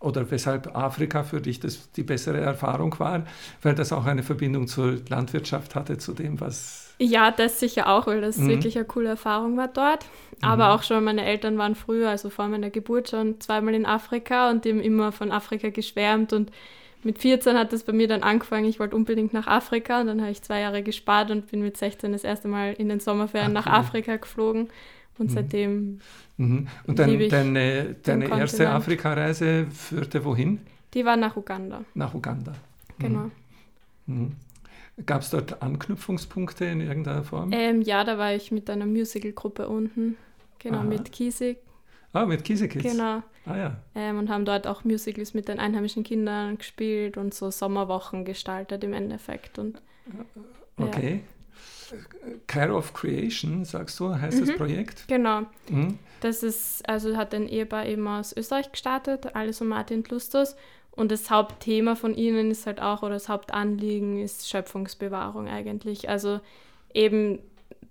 oder 0.00 0.30
weshalb 0.30 0.76
Afrika 0.76 1.22
für 1.22 1.40
dich 1.40 1.60
das 1.60 1.90
die 1.92 2.02
bessere 2.02 2.38
Erfahrung 2.38 2.98
war, 2.98 3.24
weil 3.62 3.74
das 3.74 3.92
auch 3.92 4.04
eine 4.04 4.22
Verbindung 4.22 4.68
zur 4.68 4.98
Landwirtschaft 5.08 5.74
hatte, 5.74 5.98
zu 5.98 6.12
dem, 6.12 6.40
was. 6.40 6.83
Ja, 6.98 7.30
das 7.30 7.58
sicher 7.60 7.88
auch, 7.88 8.06
weil 8.06 8.20
das 8.20 8.38
mhm. 8.38 8.48
wirklich 8.48 8.76
eine 8.76 8.84
coole 8.84 9.10
Erfahrung 9.10 9.56
war 9.56 9.68
dort. 9.68 10.06
Aber 10.40 10.66
mhm. 10.66 10.70
auch 10.72 10.82
schon, 10.82 11.04
meine 11.04 11.24
Eltern 11.24 11.58
waren 11.58 11.74
früher, 11.74 12.10
also 12.10 12.30
vor 12.30 12.48
meiner 12.48 12.70
Geburt 12.70 13.10
schon 13.10 13.40
zweimal 13.40 13.74
in 13.74 13.86
Afrika 13.86 14.50
und 14.50 14.64
die 14.64 14.70
haben 14.70 14.80
immer 14.80 15.12
von 15.12 15.32
Afrika 15.32 15.70
geschwärmt 15.70 16.32
und 16.32 16.50
mit 17.02 17.18
14 17.18 17.56
hat 17.56 17.72
das 17.72 17.82
bei 17.82 17.92
mir 17.92 18.08
dann 18.08 18.22
angefangen, 18.22 18.64
ich 18.64 18.80
wollte 18.80 18.96
unbedingt 18.96 19.32
nach 19.34 19.46
Afrika 19.46 20.00
und 20.00 20.06
dann 20.06 20.22
habe 20.22 20.30
ich 20.30 20.42
zwei 20.42 20.60
Jahre 20.60 20.82
gespart 20.82 21.30
und 21.30 21.50
bin 21.50 21.62
mit 21.62 21.76
16 21.76 22.12
das 22.12 22.24
erste 22.24 22.48
Mal 22.48 22.72
in 22.72 22.88
den 22.88 23.00
Sommerferien 23.00 23.54
okay. 23.54 23.66
nach 23.66 23.66
Afrika 23.66 24.16
geflogen 24.16 24.68
und 25.18 25.30
mhm. 25.30 25.34
seitdem. 25.34 26.00
Mhm. 26.38 26.68
Und 26.86 26.98
dann 26.98 27.28
deine, 27.28 27.94
deine 28.02 28.28
erste 28.28 28.70
Afrikareise 28.70 29.66
führte 29.66 30.24
wohin? 30.24 30.60
Die 30.94 31.04
war 31.04 31.16
nach 31.16 31.36
Uganda. 31.36 31.82
Nach 31.94 32.14
Uganda. 32.14 32.54
Genau. 32.98 33.30
Mhm. 34.06 34.32
Gab 35.06 35.22
es 35.22 35.30
dort 35.30 35.60
Anknüpfungspunkte 35.60 36.64
in 36.66 36.80
irgendeiner 36.80 37.24
Form? 37.24 37.50
Ähm, 37.52 37.82
ja, 37.82 38.04
da 38.04 38.16
war 38.16 38.32
ich 38.34 38.52
mit 38.52 38.70
einer 38.70 38.86
Musicalgruppe 38.86 39.68
unten. 39.68 40.16
Genau, 40.60 40.78
Aha. 40.78 40.84
mit 40.84 41.10
Kiesig. 41.10 41.58
Ah, 42.12 42.26
mit 42.26 42.44
Kiesekids. 42.44 42.84
Genau. 42.84 43.22
Ah, 43.44 43.56
ja. 43.56 43.76
Ähm, 43.96 44.18
und 44.18 44.30
haben 44.30 44.44
dort 44.44 44.68
auch 44.68 44.84
Musicals 44.84 45.34
mit 45.34 45.48
den 45.48 45.58
einheimischen 45.58 46.04
Kindern 46.04 46.58
gespielt 46.58 47.16
und 47.16 47.34
so 47.34 47.50
Sommerwochen 47.50 48.24
gestaltet 48.24 48.84
im 48.84 48.92
Endeffekt. 48.92 49.58
Und, 49.58 49.82
okay. 50.78 51.22
Ja. 51.90 51.98
Care 52.46 52.72
of 52.72 52.94
Creation, 52.94 53.64
sagst 53.64 53.98
du, 54.00 54.14
heißt 54.14 54.40
mhm. 54.40 54.46
das 54.46 54.56
Projekt? 54.56 55.08
Genau. 55.08 55.42
Mhm. 55.68 55.98
Das 56.20 56.42
ist, 56.42 56.88
also 56.88 57.16
hat 57.16 57.34
ein 57.34 57.48
Ehepaar 57.48 57.86
eben 57.86 58.06
aus 58.08 58.34
Österreich 58.34 58.70
gestartet, 58.72 59.34
Alice 59.34 59.60
und 59.60 59.68
Martin 59.68 60.04
Tlustos. 60.04 60.56
Und 60.96 61.10
das 61.10 61.30
Hauptthema 61.30 61.96
von 61.96 62.14
ihnen 62.14 62.50
ist 62.50 62.66
halt 62.66 62.80
auch, 62.80 63.02
oder 63.02 63.14
das 63.14 63.28
Hauptanliegen 63.28 64.18
ist 64.18 64.48
Schöpfungsbewahrung 64.48 65.48
eigentlich. 65.48 66.08
Also 66.08 66.40
eben 66.92 67.40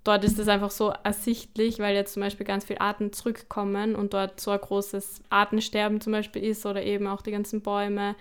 dort 0.03 0.23
ist 0.23 0.39
es 0.39 0.47
einfach 0.47 0.71
so 0.71 0.93
ersichtlich, 1.03 1.79
weil 1.79 1.95
jetzt 1.95 2.13
zum 2.13 2.21
Beispiel 2.21 2.45
ganz 2.45 2.65
viele 2.65 2.81
Arten 2.81 3.11
zurückkommen 3.11 3.95
und 3.95 4.13
dort 4.13 4.39
so 4.39 4.51
ein 4.51 4.59
großes 4.59 5.21
Artensterben 5.29 6.01
zum 6.01 6.13
Beispiel 6.13 6.43
ist 6.43 6.65
oder 6.65 6.83
eben 6.83 7.07
auch 7.07 7.21
die 7.21 7.31
ganzen 7.31 7.61
Bäume 7.61 8.15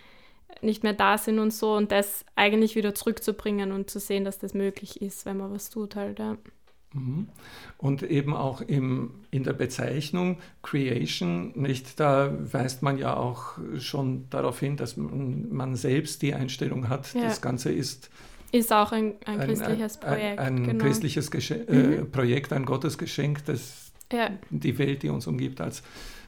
nicht 0.60 0.82
mehr 0.82 0.92
da 0.92 1.16
sind 1.16 1.38
und 1.38 1.52
so 1.52 1.74
und 1.74 1.92
das 1.92 2.24
eigentlich 2.36 2.74
wieder 2.76 2.94
zurückzubringen 2.94 3.72
und 3.72 3.88
zu 3.88 3.98
sehen, 3.98 4.24
dass 4.24 4.38
das 4.38 4.52
möglich 4.52 5.00
ist, 5.00 5.24
wenn 5.26 5.38
man 5.38 5.52
was 5.52 5.70
tut 5.70 5.96
halt. 5.96 6.18
Ja. 6.18 6.36
Mhm. 6.92 7.28
Und 7.78 8.02
eben 8.02 8.34
auch 8.34 8.60
im, 8.60 9.10
in 9.30 9.44
der 9.44 9.54
Bezeichnung 9.54 10.38
Creation, 10.62 11.52
nicht, 11.54 11.98
da 11.98 12.32
weist 12.52 12.82
man 12.82 12.98
ja 12.98 13.16
auch 13.16 13.58
schon 13.78 14.28
darauf 14.30 14.60
hin, 14.60 14.76
dass 14.76 14.96
man, 14.96 15.52
man 15.52 15.74
selbst 15.76 16.22
die 16.22 16.34
Einstellung 16.34 16.88
hat, 16.88 17.14
ja. 17.14 17.22
das 17.22 17.40
Ganze 17.40 17.72
ist 17.72 18.10
ist 18.52 18.70
auch 18.70 18.92
ein, 18.92 19.14
ein 19.24 19.40
christliches 19.40 19.96
Projekt. 19.96 20.38
Ein, 20.38 20.56
ein 20.56 20.64
genau. 20.64 20.84
christliches 20.84 21.30
Gesche 21.30 21.54
äh, 21.68 22.02
mhm. 22.02 22.10
Projekt, 22.10 22.52
ein 22.52 22.66
Gottesgeschenk, 22.66 23.46
das 23.46 23.92
ja. 24.12 24.28
die 24.50 24.76
Welt, 24.78 25.02
die 25.02 25.08
uns 25.08 25.26
umgibt, 25.26 25.62
als, 25.62 25.82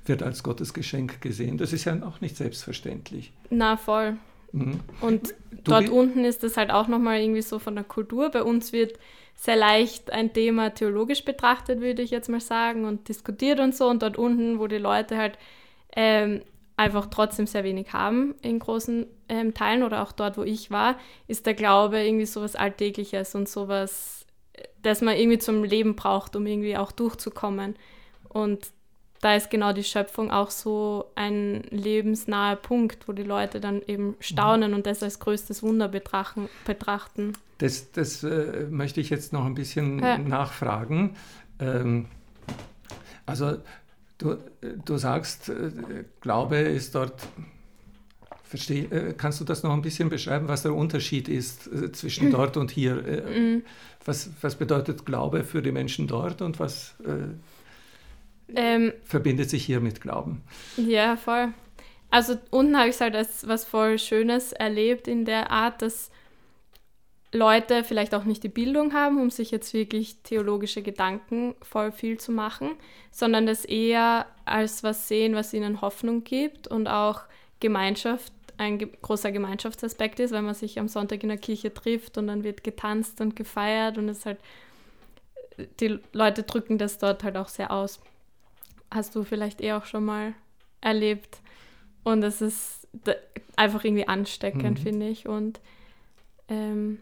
wird 0.06 0.22
als 0.22 0.42
Gottesgeschenk 0.42 1.20
gesehen. 1.20 1.58
Das 1.58 1.74
ist 1.74 1.84
ja 1.84 2.02
auch 2.02 2.22
nicht 2.22 2.38
selbstverständlich. 2.38 3.32
Na, 3.50 3.76
voll. 3.76 4.16
Mhm. 4.52 4.80
Und 5.02 5.34
du 5.50 5.56
dort 5.64 5.90
unten 5.90 6.24
ist 6.24 6.42
das 6.42 6.56
halt 6.56 6.70
auch 6.70 6.88
nochmal 6.88 7.20
irgendwie 7.20 7.42
so 7.42 7.58
von 7.58 7.74
der 7.74 7.84
Kultur. 7.84 8.30
Bei 8.30 8.42
uns 8.42 8.72
wird 8.72 8.98
sehr 9.34 9.56
leicht 9.56 10.10
ein 10.10 10.32
Thema 10.32 10.70
theologisch 10.70 11.24
betrachtet, 11.24 11.80
würde 11.80 12.02
ich 12.02 12.10
jetzt 12.10 12.28
mal 12.28 12.40
sagen, 12.40 12.84
und 12.84 13.08
diskutiert 13.08 13.60
und 13.60 13.74
so. 13.74 13.88
Und 13.88 14.02
dort 14.02 14.16
unten, 14.16 14.58
wo 14.58 14.66
die 14.66 14.78
Leute 14.78 15.16
halt 15.16 15.38
ähm, 15.94 16.42
einfach 16.76 17.06
trotzdem 17.06 17.46
sehr 17.46 17.64
wenig 17.64 17.92
haben 17.92 18.34
in 18.42 18.58
großen 18.58 19.06
ähm, 19.28 19.54
Teilen 19.54 19.82
oder 19.82 20.02
auch 20.02 20.12
dort, 20.12 20.36
wo 20.38 20.42
ich 20.42 20.70
war, 20.70 20.96
ist 21.28 21.46
der 21.46 21.54
Glaube 21.54 22.00
irgendwie 22.00 22.26
sowas 22.26 22.56
Alltägliches 22.56 23.34
und 23.34 23.48
sowas, 23.48 24.26
das 24.82 25.00
man 25.00 25.16
irgendwie 25.16 25.38
zum 25.38 25.62
Leben 25.62 25.94
braucht, 25.94 26.36
um 26.36 26.46
irgendwie 26.46 26.76
auch 26.76 26.92
durchzukommen. 26.92 27.76
Und 28.28 28.68
da 29.20 29.36
ist 29.36 29.50
genau 29.50 29.72
die 29.72 29.84
Schöpfung 29.84 30.30
auch 30.30 30.50
so 30.50 31.06
ein 31.14 31.62
lebensnaher 31.70 32.56
Punkt, 32.56 33.08
wo 33.08 33.12
die 33.12 33.22
Leute 33.22 33.60
dann 33.60 33.80
eben 33.86 34.16
staunen 34.20 34.72
mhm. 34.72 34.76
und 34.76 34.86
das 34.86 35.02
als 35.02 35.18
größtes 35.18 35.62
Wunder 35.62 35.88
betrachten. 35.88 37.32
Das, 37.58 37.92
das 37.92 38.24
äh, 38.24 38.66
möchte 38.70 39.00
ich 39.00 39.10
jetzt 39.10 39.32
noch 39.32 39.44
ein 39.44 39.54
bisschen 39.54 40.00
ja. 40.00 40.18
nachfragen. 40.18 41.16
Ähm, 41.60 42.06
also 43.26 43.58
Du, 44.18 44.36
du 44.84 44.96
sagst, 44.96 45.48
äh, 45.48 46.04
Glaube 46.20 46.56
ist 46.56 46.94
dort, 46.94 47.26
versteh, 48.44 48.84
äh, 48.84 49.12
kannst 49.16 49.40
du 49.40 49.44
das 49.44 49.64
noch 49.64 49.72
ein 49.72 49.82
bisschen 49.82 50.08
beschreiben, 50.08 50.46
was 50.46 50.62
der 50.62 50.72
Unterschied 50.72 51.28
ist 51.28 51.66
äh, 51.66 51.90
zwischen 51.90 52.30
dort 52.30 52.56
und 52.56 52.70
hier? 52.70 52.94
Mhm. 52.94 53.62
Was, 54.04 54.30
was 54.40 54.54
bedeutet 54.54 55.04
Glaube 55.04 55.42
für 55.42 55.62
die 55.62 55.72
Menschen 55.72 56.06
dort 56.06 56.42
und 56.42 56.60
was 56.60 56.94
ähm, 58.54 58.92
verbindet 59.02 59.50
sich 59.50 59.64
hier 59.64 59.80
mit 59.80 60.00
Glauben? 60.00 60.42
Ja, 60.76 61.16
voll. 61.16 61.52
Also 62.10 62.36
unten 62.50 62.76
habe 62.76 62.90
ich 62.90 62.94
es 62.94 63.00
halt 63.00 63.16
als 63.16 63.48
was 63.48 63.64
voll 63.64 63.98
Schönes 63.98 64.52
erlebt 64.52 65.08
in 65.08 65.24
der 65.24 65.50
Art, 65.50 65.82
dass 65.82 66.10
Leute 67.34 67.82
vielleicht 67.82 68.14
auch 68.14 68.24
nicht 68.24 68.44
die 68.44 68.48
Bildung 68.48 68.92
haben, 68.92 69.20
um 69.20 69.28
sich 69.28 69.50
jetzt 69.50 69.74
wirklich 69.74 70.18
theologische 70.22 70.82
Gedanken 70.82 71.56
voll 71.62 71.90
viel 71.90 72.18
zu 72.18 72.30
machen, 72.30 72.70
sondern 73.10 73.46
das 73.46 73.64
eher 73.64 74.26
als 74.44 74.84
was 74.84 75.08
sehen, 75.08 75.34
was 75.34 75.52
ihnen 75.52 75.80
Hoffnung 75.80 76.22
gibt 76.22 76.68
und 76.68 76.86
auch 76.86 77.22
Gemeinschaft 77.58 78.32
ein 78.56 78.78
großer 78.78 79.32
Gemeinschaftsaspekt 79.32 80.20
ist, 80.20 80.30
wenn 80.30 80.44
man 80.44 80.54
sich 80.54 80.78
am 80.78 80.86
Sonntag 80.86 81.24
in 81.24 81.28
der 81.28 81.38
Kirche 81.38 81.74
trifft 81.74 82.18
und 82.18 82.28
dann 82.28 82.44
wird 82.44 82.62
getanzt 82.62 83.20
und 83.20 83.34
gefeiert 83.34 83.98
und 83.98 84.08
es 84.08 84.24
halt 84.26 84.38
die 85.80 85.98
Leute 86.12 86.44
drücken 86.44 86.78
das 86.78 86.98
dort 86.98 87.24
halt 87.24 87.36
auch 87.36 87.48
sehr 87.48 87.72
aus. 87.72 88.00
Hast 88.92 89.16
du 89.16 89.24
vielleicht 89.24 89.60
eh 89.60 89.72
auch 89.72 89.86
schon 89.86 90.04
mal 90.04 90.34
erlebt 90.80 91.38
und 92.04 92.22
es 92.22 92.40
ist 92.40 92.86
einfach 93.56 93.82
irgendwie 93.82 94.06
ansteckend, 94.06 94.78
mhm. 94.78 94.82
finde 94.82 95.08
ich 95.08 95.26
und 95.26 95.58
ähm, 96.48 97.00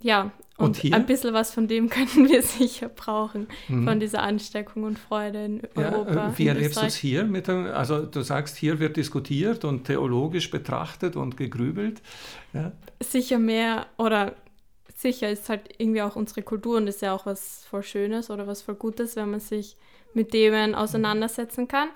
ja, 0.00 0.30
und, 0.58 0.82
und 0.82 0.92
ein 0.94 1.04
bisschen 1.04 1.34
was 1.34 1.52
von 1.52 1.68
dem 1.68 1.88
könnten 1.90 2.28
wir 2.28 2.42
sicher 2.42 2.88
brauchen, 2.88 3.48
mhm. 3.68 3.84
von 3.84 4.00
dieser 4.00 4.22
Ansteckung 4.22 4.84
und 4.84 4.98
Freude 4.98 5.44
in 5.44 5.62
Europa. 5.74 6.14
Ja, 6.14 6.28
äh, 6.28 6.38
wie 6.38 6.46
erlebst 6.46 6.80
du 6.80 6.86
es 6.86 6.96
hier? 6.96 7.24
Mit 7.24 7.48
dem, 7.48 7.66
also 7.66 8.06
du 8.06 8.22
sagst, 8.22 8.56
hier 8.56 8.78
wird 8.78 8.96
diskutiert 8.96 9.64
und 9.64 9.84
theologisch 9.84 10.50
betrachtet 10.50 11.16
und 11.16 11.36
gegrübelt. 11.36 12.00
Ja. 12.52 12.72
Sicher 13.00 13.38
mehr 13.38 13.86
oder 13.98 14.34
sicher 14.94 15.30
ist 15.30 15.48
halt 15.50 15.68
irgendwie 15.76 16.00
auch 16.00 16.16
unsere 16.16 16.42
Kultur 16.42 16.78
und 16.78 16.86
ist 16.86 17.02
ja 17.02 17.14
auch 17.14 17.26
was 17.26 17.66
voll 17.68 17.82
Schönes 17.82 18.30
oder 18.30 18.46
was 18.46 18.62
voll 18.62 18.76
Gutes, 18.76 19.14
wenn 19.16 19.30
man 19.30 19.40
sich 19.40 19.76
mit 20.14 20.30
Themen 20.30 20.74
auseinandersetzen 20.74 21.68
kann. 21.68 21.88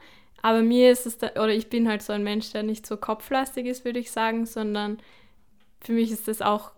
Aber 0.42 0.62
mir 0.62 0.90
ist 0.90 1.06
es, 1.06 1.18
da, 1.18 1.28
oder 1.32 1.48
ich 1.48 1.68
bin 1.68 1.88
halt 1.88 2.02
so 2.02 2.12
ein 2.12 2.22
Mensch, 2.22 2.52
der 2.52 2.62
nicht 2.62 2.86
so 2.86 2.96
kopflastig 2.96 3.66
ist, 3.66 3.84
würde 3.84 3.98
ich 3.98 4.10
sagen, 4.10 4.44
sondern 4.46 4.98
für 5.80 5.92
mich 5.92 6.10
ist 6.10 6.28
das 6.28 6.42
auch 6.42 6.72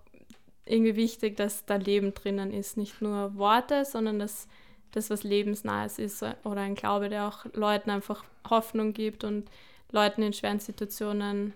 irgendwie 0.72 0.96
wichtig, 0.96 1.36
dass 1.36 1.66
da 1.66 1.76
Leben 1.76 2.14
drinnen 2.14 2.52
ist. 2.52 2.76
Nicht 2.76 3.02
nur 3.02 3.36
Worte, 3.36 3.84
sondern 3.84 4.18
dass 4.18 4.48
das 4.92 5.10
was 5.10 5.22
Lebensnahes 5.22 5.98
ist 5.98 6.22
oder 6.44 6.60
ein 6.60 6.74
Glaube, 6.74 7.08
der 7.08 7.28
auch 7.28 7.46
Leuten 7.54 7.90
einfach 7.90 8.24
Hoffnung 8.48 8.92
gibt 8.92 9.24
und 9.24 9.50
Leuten 9.90 10.22
in 10.22 10.32
schweren 10.32 10.60
Situationen 10.60 11.52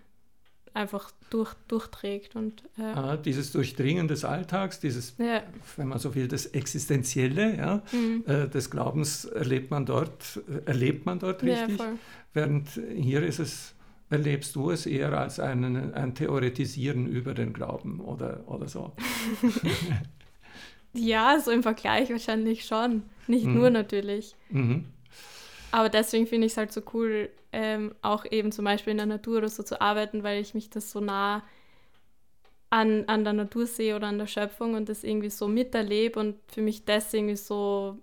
einfach 0.74 1.10
durch, 1.30 1.54
durchträgt. 1.68 2.36
Und, 2.36 2.62
äh, 2.78 2.82
ah, 2.82 3.16
dieses 3.16 3.52
Durchdringen 3.52 4.08
des 4.08 4.24
Alltags, 4.24 4.78
dieses, 4.78 5.16
ja. 5.18 5.42
wenn 5.76 5.88
man 5.88 5.98
so 5.98 6.14
will, 6.14 6.28
das 6.28 6.46
Existenzielle 6.46 7.56
ja, 7.56 7.82
mhm. 7.92 8.24
äh, 8.26 8.48
des 8.48 8.70
Glaubens 8.70 9.24
erlebt 9.24 9.70
man 9.70 9.86
dort, 9.86 10.40
äh, 10.48 10.68
erlebt 10.68 11.06
man 11.06 11.18
dort 11.18 11.42
richtig. 11.42 11.78
Ja, 11.78 11.94
Während 12.34 12.68
hier 12.94 13.22
ist 13.22 13.38
es 13.38 13.75
erlebst 14.10 14.54
du 14.54 14.70
es 14.70 14.86
eher 14.86 15.18
als 15.18 15.40
einen, 15.40 15.94
ein 15.94 16.14
Theoretisieren 16.14 17.06
über 17.06 17.34
den 17.34 17.52
Glauben 17.52 18.00
oder, 18.00 18.44
oder 18.46 18.68
so? 18.68 18.92
ja, 20.92 21.38
so 21.40 21.50
im 21.50 21.62
Vergleich 21.62 22.10
wahrscheinlich 22.10 22.64
schon. 22.64 23.02
Nicht 23.26 23.46
mhm. 23.46 23.54
nur 23.54 23.70
natürlich. 23.70 24.36
Mhm. 24.50 24.86
Aber 25.72 25.88
deswegen 25.88 26.26
finde 26.26 26.46
ich 26.46 26.52
es 26.52 26.56
halt 26.56 26.72
so 26.72 26.82
cool, 26.94 27.28
ähm, 27.52 27.94
auch 28.02 28.24
eben 28.30 28.52
zum 28.52 28.64
Beispiel 28.64 28.92
in 28.92 28.98
der 28.98 29.06
Natur 29.06 29.38
oder 29.38 29.48
so 29.48 29.62
zu 29.62 29.80
arbeiten, 29.80 30.22
weil 30.22 30.40
ich 30.40 30.54
mich 30.54 30.70
das 30.70 30.90
so 30.90 31.00
nah 31.00 31.42
an, 32.70 33.04
an 33.06 33.24
der 33.24 33.32
Natur 33.32 33.66
sehe 33.66 33.96
oder 33.96 34.06
an 34.06 34.18
der 34.18 34.26
Schöpfung 34.26 34.74
und 34.74 34.88
das 34.88 35.04
irgendwie 35.04 35.30
so 35.30 35.48
miterlebe 35.48 36.18
und 36.18 36.36
für 36.48 36.62
mich 36.62 36.84
das 36.84 37.12
irgendwie 37.12 37.36
so 37.36 37.98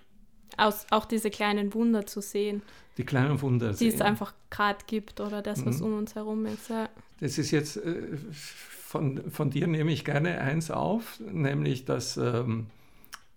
aus, 0.57 0.85
auch 0.91 1.05
diese 1.05 1.29
kleinen 1.29 1.73
Wunder 1.73 2.05
zu 2.05 2.21
sehen 2.21 2.61
die 2.97 3.05
kleinen 3.05 3.41
Wunder 3.41 3.73
Die 3.73 3.87
es 3.87 4.01
einfach 4.01 4.33
gerade 4.49 4.79
gibt 4.87 5.19
oder 5.19 5.41
das, 5.41 5.65
was 5.65 5.79
mhm. 5.79 5.85
um 5.85 5.97
uns 5.99 6.15
herum 6.15 6.45
ist. 6.45 6.69
Ja. 6.69 6.89
das 7.19 7.37
ist 7.37 7.51
jetzt, 7.51 7.77
äh, 7.77 8.17
von, 8.31 9.31
von 9.31 9.49
dir 9.49 9.67
nehme 9.67 9.91
ich 9.91 10.05
gerne 10.05 10.39
eins 10.39 10.69
auf, 10.69 11.19
nämlich 11.19 11.85
dass 11.85 12.17
ähm, 12.17 12.67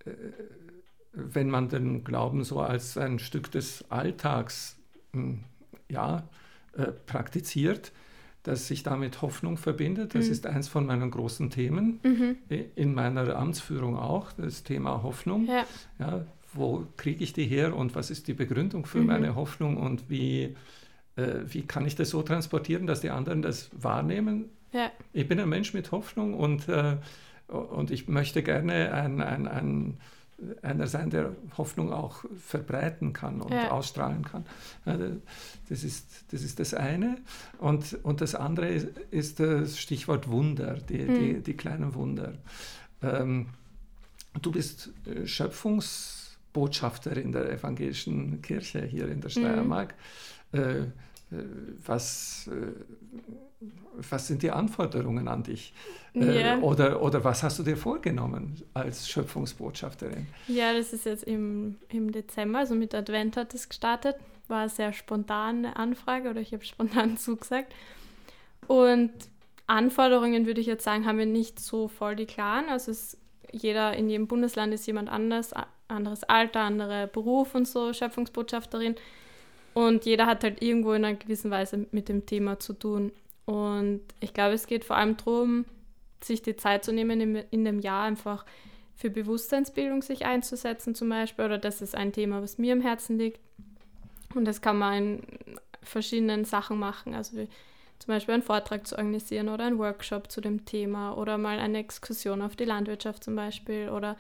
äh, 0.04 0.10
wenn 1.16 1.48
man 1.48 1.68
den 1.68 2.04
Glauben 2.04 2.44
so 2.44 2.60
als 2.60 2.98
ein 2.98 3.18
Stück 3.18 3.50
des 3.50 3.90
Alltags 3.90 4.76
hm, 5.12 5.40
ja, 5.88 6.28
äh, 6.76 6.92
praktiziert, 7.06 7.92
dass 8.42 8.68
sich 8.68 8.82
damit 8.82 9.22
Hoffnung 9.22 9.56
verbindet. 9.56 10.14
Das 10.14 10.26
mhm. 10.26 10.32
ist 10.32 10.46
eins 10.46 10.68
von 10.68 10.86
meinen 10.86 11.10
großen 11.10 11.50
Themen, 11.50 12.00
mhm. 12.02 12.36
in 12.76 12.94
meiner 12.94 13.34
Amtsführung 13.34 13.96
auch, 13.96 14.32
das 14.32 14.62
Thema 14.62 15.02
Hoffnung. 15.02 15.46
Ja. 15.46 15.64
ja 15.98 16.26
wo 16.56 16.86
kriege 16.96 17.22
ich 17.22 17.32
die 17.32 17.46
her 17.46 17.76
und 17.76 17.94
was 17.94 18.10
ist 18.10 18.28
die 18.28 18.34
Begründung 18.34 18.86
für 18.86 18.98
mhm. 18.98 19.06
meine 19.06 19.34
Hoffnung 19.34 19.76
und 19.76 20.08
wie, 20.08 20.56
äh, 21.16 21.40
wie 21.46 21.62
kann 21.62 21.86
ich 21.86 21.94
das 21.94 22.10
so 22.10 22.22
transportieren, 22.22 22.86
dass 22.86 23.00
die 23.00 23.10
anderen 23.10 23.42
das 23.42 23.70
wahrnehmen? 23.72 24.46
Ja. 24.72 24.90
Ich 25.12 25.28
bin 25.28 25.40
ein 25.40 25.48
Mensch 25.48 25.74
mit 25.74 25.92
Hoffnung 25.92 26.34
und, 26.34 26.68
äh, 26.68 26.96
und 27.48 27.90
ich 27.90 28.08
möchte 28.08 28.42
gerne 28.42 28.92
ein, 28.92 29.20
ein, 29.20 29.46
ein 29.46 29.98
einer 30.62 30.86
sein, 30.86 31.10
der 31.10 31.34
Hoffnung 31.56 31.92
auch 31.92 32.24
verbreiten 32.38 33.12
kann 33.12 33.40
und 33.40 33.52
ja. 33.52 33.70
ausstrahlen 33.70 34.22
kann. 34.22 34.44
Das 35.68 35.82
ist, 35.82 36.24
das 36.30 36.42
ist 36.42 36.60
das 36.60 36.74
eine. 36.74 37.16
Und, 37.58 37.98
und 38.02 38.20
das 38.20 38.34
andere 38.34 38.68
ist, 38.68 38.88
ist 39.10 39.40
das 39.40 39.78
Stichwort 39.78 40.28
Wunder, 40.28 40.74
die, 40.74 40.98
mhm. 40.98 41.14
die, 41.14 41.40
die, 41.40 41.54
kleinen 41.54 41.94
Wunder. 41.94 42.34
Ähm, 43.02 43.46
du 44.40 44.52
bist 44.52 44.90
äh, 46.56 46.66
Schöpfungsbotschafterin 46.66 47.32
der 47.32 47.52
evangelischen 47.52 48.42
Kirche 48.42 48.84
hier 48.84 49.08
in 49.08 49.20
der 49.20 49.30
mhm. 49.30 49.40
Steiermark. 49.40 49.94
Mhm. 50.52 50.92
Was, 51.84 52.48
äh, 52.52 53.66
was 53.94 54.28
sind 54.28 54.42
die 54.42 54.50
Anforderungen 54.52 55.26
an 55.26 55.42
dich? 55.42 55.74
Yeah. 56.14 56.58
Oder, 56.60 57.02
oder 57.02 57.24
was 57.24 57.42
hast 57.42 57.58
du 57.58 57.64
dir 57.64 57.76
vorgenommen 57.76 58.62
als 58.74 59.08
Schöpfungsbotschafterin? 59.08 60.28
Ja, 60.46 60.72
das 60.72 60.92
ist 60.92 61.04
jetzt 61.04 61.24
im, 61.24 61.76
im 61.88 62.12
Dezember, 62.12 62.60
also 62.60 62.74
mit 62.76 62.94
Advent 62.94 63.36
hat 63.36 63.54
es 63.54 63.68
gestartet. 63.68 64.16
War 64.46 64.60
eine 64.60 64.68
sehr 64.68 64.92
spontane 64.92 65.74
Anfrage 65.74 66.30
oder 66.30 66.40
ich 66.40 66.52
habe 66.52 66.64
spontan 66.64 67.16
zugesagt. 67.18 67.74
Und 68.68 69.10
Anforderungen 69.66 70.46
würde 70.46 70.60
ich 70.60 70.68
jetzt 70.68 70.84
sagen, 70.84 71.06
haben 71.06 71.18
wir 71.18 71.26
nicht 71.26 71.58
so 71.58 71.88
voll 71.88 72.14
die 72.14 72.26
klaren. 72.26 72.68
Also 72.68 72.92
es, 72.92 73.18
jeder 73.50 73.96
in 73.96 74.08
jedem 74.08 74.28
Bundesland 74.28 74.72
ist 74.72 74.86
jemand 74.86 75.08
anders, 75.08 75.52
anderes 75.88 76.24
Alter, 76.24 76.60
anderer 76.60 77.06
Beruf 77.06 77.54
und 77.54 77.66
so, 77.66 77.92
Schöpfungsbotschafterin. 77.92 78.96
Und 79.74 80.06
jeder 80.06 80.26
hat 80.26 80.42
halt 80.42 80.62
irgendwo 80.62 80.92
in 80.92 81.04
einer 81.04 81.16
gewissen 81.16 81.50
Weise 81.50 81.86
mit 81.90 82.08
dem 82.08 82.24
Thema 82.26 82.58
zu 82.58 82.72
tun. 82.72 83.12
Und 83.44 84.00
ich 84.20 84.34
glaube, 84.34 84.54
es 84.54 84.66
geht 84.66 84.84
vor 84.84 84.96
allem 84.96 85.16
darum, 85.16 85.64
sich 86.22 86.42
die 86.42 86.56
Zeit 86.56 86.84
zu 86.84 86.92
nehmen, 86.92 87.20
in, 87.20 87.36
in 87.50 87.64
dem 87.64 87.80
Jahr 87.80 88.04
einfach 88.04 88.44
für 88.94 89.10
Bewusstseinsbildung 89.10 90.02
sich 90.02 90.24
einzusetzen 90.24 90.94
zum 90.94 91.10
Beispiel. 91.10 91.44
Oder 91.44 91.58
das 91.58 91.82
ist 91.82 91.94
ein 91.94 92.12
Thema, 92.12 92.42
was 92.42 92.58
mir 92.58 92.72
am 92.72 92.80
Herzen 92.80 93.18
liegt. 93.18 93.40
Und 94.34 94.46
das 94.46 94.60
kann 94.60 94.78
man 94.78 94.94
in 94.94 95.22
verschiedenen 95.82 96.44
Sachen 96.44 96.78
machen. 96.78 97.14
Also 97.14 97.36
wie 97.36 97.48
zum 97.98 98.08
Beispiel 98.08 98.34
einen 98.34 98.42
Vortrag 98.42 98.86
zu 98.86 98.96
organisieren 98.96 99.48
oder 99.48 99.64
einen 99.64 99.78
Workshop 99.78 100.30
zu 100.30 100.40
dem 100.40 100.64
Thema 100.64 101.16
oder 101.16 101.38
mal 101.38 101.58
eine 101.58 101.78
Exkursion 101.78 102.42
auf 102.42 102.56
die 102.56 102.64
Landwirtschaft 102.64 103.24
zum 103.24 103.36
Beispiel 103.36 103.88
oder 103.88 104.16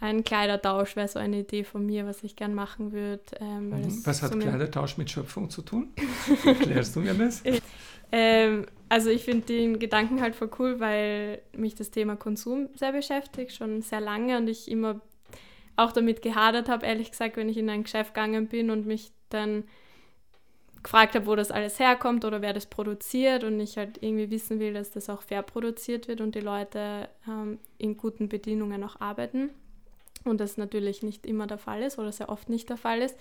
ein 0.00 0.24
Kleidertausch 0.24 0.94
wäre 0.96 1.08
so 1.08 1.18
eine 1.18 1.40
Idee 1.40 1.64
von 1.64 1.86
mir, 1.86 2.06
was 2.06 2.22
ich 2.22 2.36
gern 2.36 2.54
machen 2.54 2.92
würde. 2.92 3.22
Ähm, 3.40 3.70
mhm. 3.70 4.06
was 4.06 4.22
hat 4.22 4.32
so 4.32 4.38
Kleidertausch 4.38 4.98
mit 4.98 5.10
Schöpfung 5.10 5.48
zu 5.48 5.62
tun? 5.62 5.88
Erklärst 6.44 6.96
du 6.96 7.00
mir 7.00 7.14
das? 7.14 7.42
ähm, 8.12 8.66
also 8.88 9.08
ich 9.08 9.24
finde 9.24 9.46
den 9.46 9.78
Gedanken 9.78 10.20
halt 10.20 10.34
voll 10.34 10.50
cool, 10.58 10.80
weil 10.80 11.40
mich 11.56 11.74
das 11.74 11.90
Thema 11.90 12.16
Konsum 12.16 12.68
sehr 12.74 12.92
beschäftigt, 12.92 13.52
schon 13.52 13.80
sehr 13.80 14.00
lange 14.00 14.36
und 14.36 14.48
ich 14.48 14.70
immer 14.70 15.00
auch 15.76 15.92
damit 15.92 16.22
gehadert 16.22 16.68
habe, 16.68 16.86
ehrlich 16.86 17.10
gesagt, 17.10 17.36
wenn 17.36 17.48
ich 17.48 17.56
in 17.56 17.68
ein 17.68 17.84
Geschäft 17.84 18.14
gegangen 18.14 18.48
bin 18.48 18.70
und 18.70 18.86
mich 18.86 19.12
dann 19.30 19.64
gefragt 20.82 21.14
habe, 21.14 21.26
wo 21.26 21.34
das 21.34 21.50
alles 21.50 21.78
herkommt 21.78 22.24
oder 22.24 22.42
wer 22.42 22.52
das 22.52 22.66
produziert 22.66 23.44
und 23.44 23.58
ich 23.60 23.76
halt 23.76 24.02
irgendwie 24.02 24.30
wissen 24.30 24.60
will, 24.60 24.74
dass 24.74 24.90
das 24.90 25.10
auch 25.10 25.22
fair 25.22 25.42
produziert 25.42 26.06
wird 26.06 26.20
und 26.20 26.34
die 26.34 26.40
Leute 26.40 27.08
ähm, 27.26 27.58
in 27.78 27.96
guten 27.96 28.28
Bedingungen 28.28 28.84
auch 28.84 29.00
arbeiten 29.00 29.50
und 30.28 30.40
das 30.40 30.56
natürlich 30.56 31.02
nicht 31.02 31.26
immer 31.26 31.46
der 31.46 31.58
Fall 31.58 31.82
ist 31.82 31.98
oder 31.98 32.12
sehr 32.12 32.28
oft 32.28 32.48
nicht 32.48 32.68
der 32.68 32.76
Fall 32.76 33.02
ist. 33.02 33.16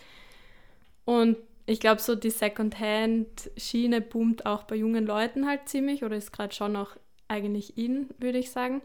Und 1.05 1.37
ich 1.65 1.79
glaube, 1.79 2.01
so 2.01 2.15
die 2.15 2.29
Secondhand-Schiene 2.29 4.01
boomt 4.01 4.45
auch 4.45 4.63
bei 4.63 4.75
jungen 4.75 5.05
Leuten 5.05 5.47
halt 5.47 5.67
ziemlich 5.67 6.03
oder 6.03 6.15
ist 6.15 6.31
gerade 6.31 6.53
schon 6.53 6.75
auch 6.75 6.91
eigentlich 7.27 7.77
in, 7.77 8.09
würde 8.19 8.37
ich 8.37 8.51
sagen. 8.51 8.81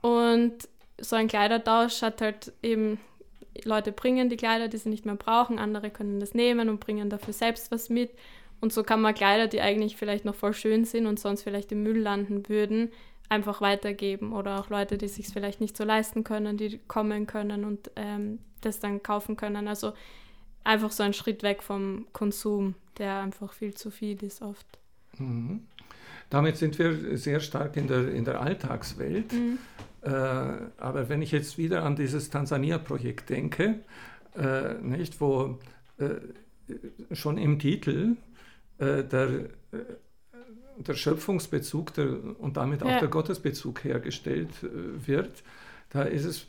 Und 0.00 0.68
so 1.00 1.16
ein 1.16 1.28
Kleidertausch 1.28 2.02
hat 2.02 2.20
halt 2.20 2.52
eben, 2.62 3.00
Leute 3.64 3.90
bringen 3.90 4.28
die 4.28 4.36
Kleider, 4.36 4.68
die 4.68 4.76
sie 4.76 4.88
nicht 4.88 5.06
mehr 5.06 5.16
brauchen, 5.16 5.58
andere 5.58 5.90
können 5.90 6.20
das 6.20 6.34
nehmen 6.34 6.68
und 6.68 6.78
bringen 6.78 7.10
dafür 7.10 7.34
selbst 7.34 7.72
was 7.72 7.88
mit. 7.88 8.10
Und 8.60 8.72
so 8.72 8.82
kann 8.82 9.00
man 9.00 9.14
Kleider, 9.14 9.46
die 9.46 9.60
eigentlich 9.60 9.96
vielleicht 9.96 10.24
noch 10.24 10.34
voll 10.34 10.54
schön 10.54 10.84
sind 10.84 11.06
und 11.06 11.18
sonst 11.18 11.42
vielleicht 11.42 11.72
im 11.72 11.82
Müll 11.82 11.98
landen 11.98 12.48
würden, 12.48 12.90
einfach 13.28 13.60
weitergeben 13.60 14.32
oder 14.32 14.58
auch 14.58 14.70
Leute, 14.70 14.98
die 14.98 15.08
sich 15.08 15.28
vielleicht 15.28 15.60
nicht 15.60 15.76
so 15.76 15.84
leisten 15.84 16.24
können, 16.24 16.56
die 16.56 16.78
kommen 16.88 17.26
können 17.26 17.64
und 17.64 17.90
ähm, 17.96 18.38
das 18.60 18.80
dann 18.80 19.02
kaufen 19.02 19.36
können. 19.36 19.68
Also 19.68 19.92
einfach 20.64 20.90
so 20.92 21.02
ein 21.02 21.12
Schritt 21.12 21.42
weg 21.42 21.62
vom 21.62 22.06
Konsum, 22.12 22.74
der 22.98 23.20
einfach 23.20 23.52
viel 23.52 23.74
zu 23.74 23.90
viel 23.90 24.22
ist 24.22 24.42
oft. 24.42 24.66
Mhm. 25.18 25.64
Damit 26.30 26.56
sind 26.58 26.78
wir 26.78 27.16
sehr 27.16 27.40
stark 27.40 27.76
in 27.76 27.86
der, 27.86 28.12
in 28.12 28.24
der 28.24 28.40
Alltagswelt. 28.40 29.32
Mhm. 29.32 29.58
Äh, 30.02 30.10
aber 30.10 31.08
wenn 31.08 31.22
ich 31.22 31.32
jetzt 31.32 31.58
wieder 31.58 31.84
an 31.84 31.96
dieses 31.96 32.30
Tansania-Projekt 32.30 33.30
denke, 33.30 33.80
äh, 34.36 34.74
nicht, 34.74 35.20
wo 35.20 35.58
äh, 35.98 36.16
schon 37.12 37.38
im 37.38 37.58
Titel 37.58 38.16
äh, 38.78 39.02
der 39.04 39.28
äh, 39.28 39.78
der 40.78 40.94
Schöpfungsbezug 40.94 41.94
der, 41.94 42.08
und 42.38 42.56
damit 42.56 42.82
auch 42.82 42.88
ja. 42.88 43.00
der 43.00 43.08
Gottesbezug 43.08 43.84
hergestellt 43.84 44.50
äh, 44.62 45.06
wird, 45.06 45.42
da 45.90 46.02
ist 46.02 46.24
es 46.24 46.46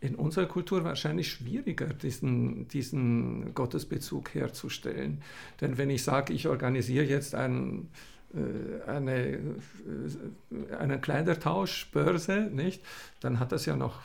in 0.00 0.16
unserer 0.16 0.46
Kultur 0.46 0.82
wahrscheinlich 0.84 1.30
schwieriger, 1.30 1.86
diesen, 1.86 2.66
diesen 2.68 3.54
Gottesbezug 3.54 4.34
herzustellen. 4.34 5.22
Denn 5.60 5.78
wenn 5.78 5.90
ich 5.90 6.02
sage, 6.02 6.32
ich 6.32 6.48
organisiere 6.48 7.04
jetzt 7.04 7.34
ein, 7.36 7.88
äh, 8.34 8.88
eine, 8.90 9.28
äh, 9.28 9.38
eine 10.78 11.00
Kleidertauschbörse, 11.00 12.50
nicht, 12.52 12.82
dann 13.20 13.38
hat 13.38 13.52
das 13.52 13.66
ja 13.66 13.76
noch 13.76 14.00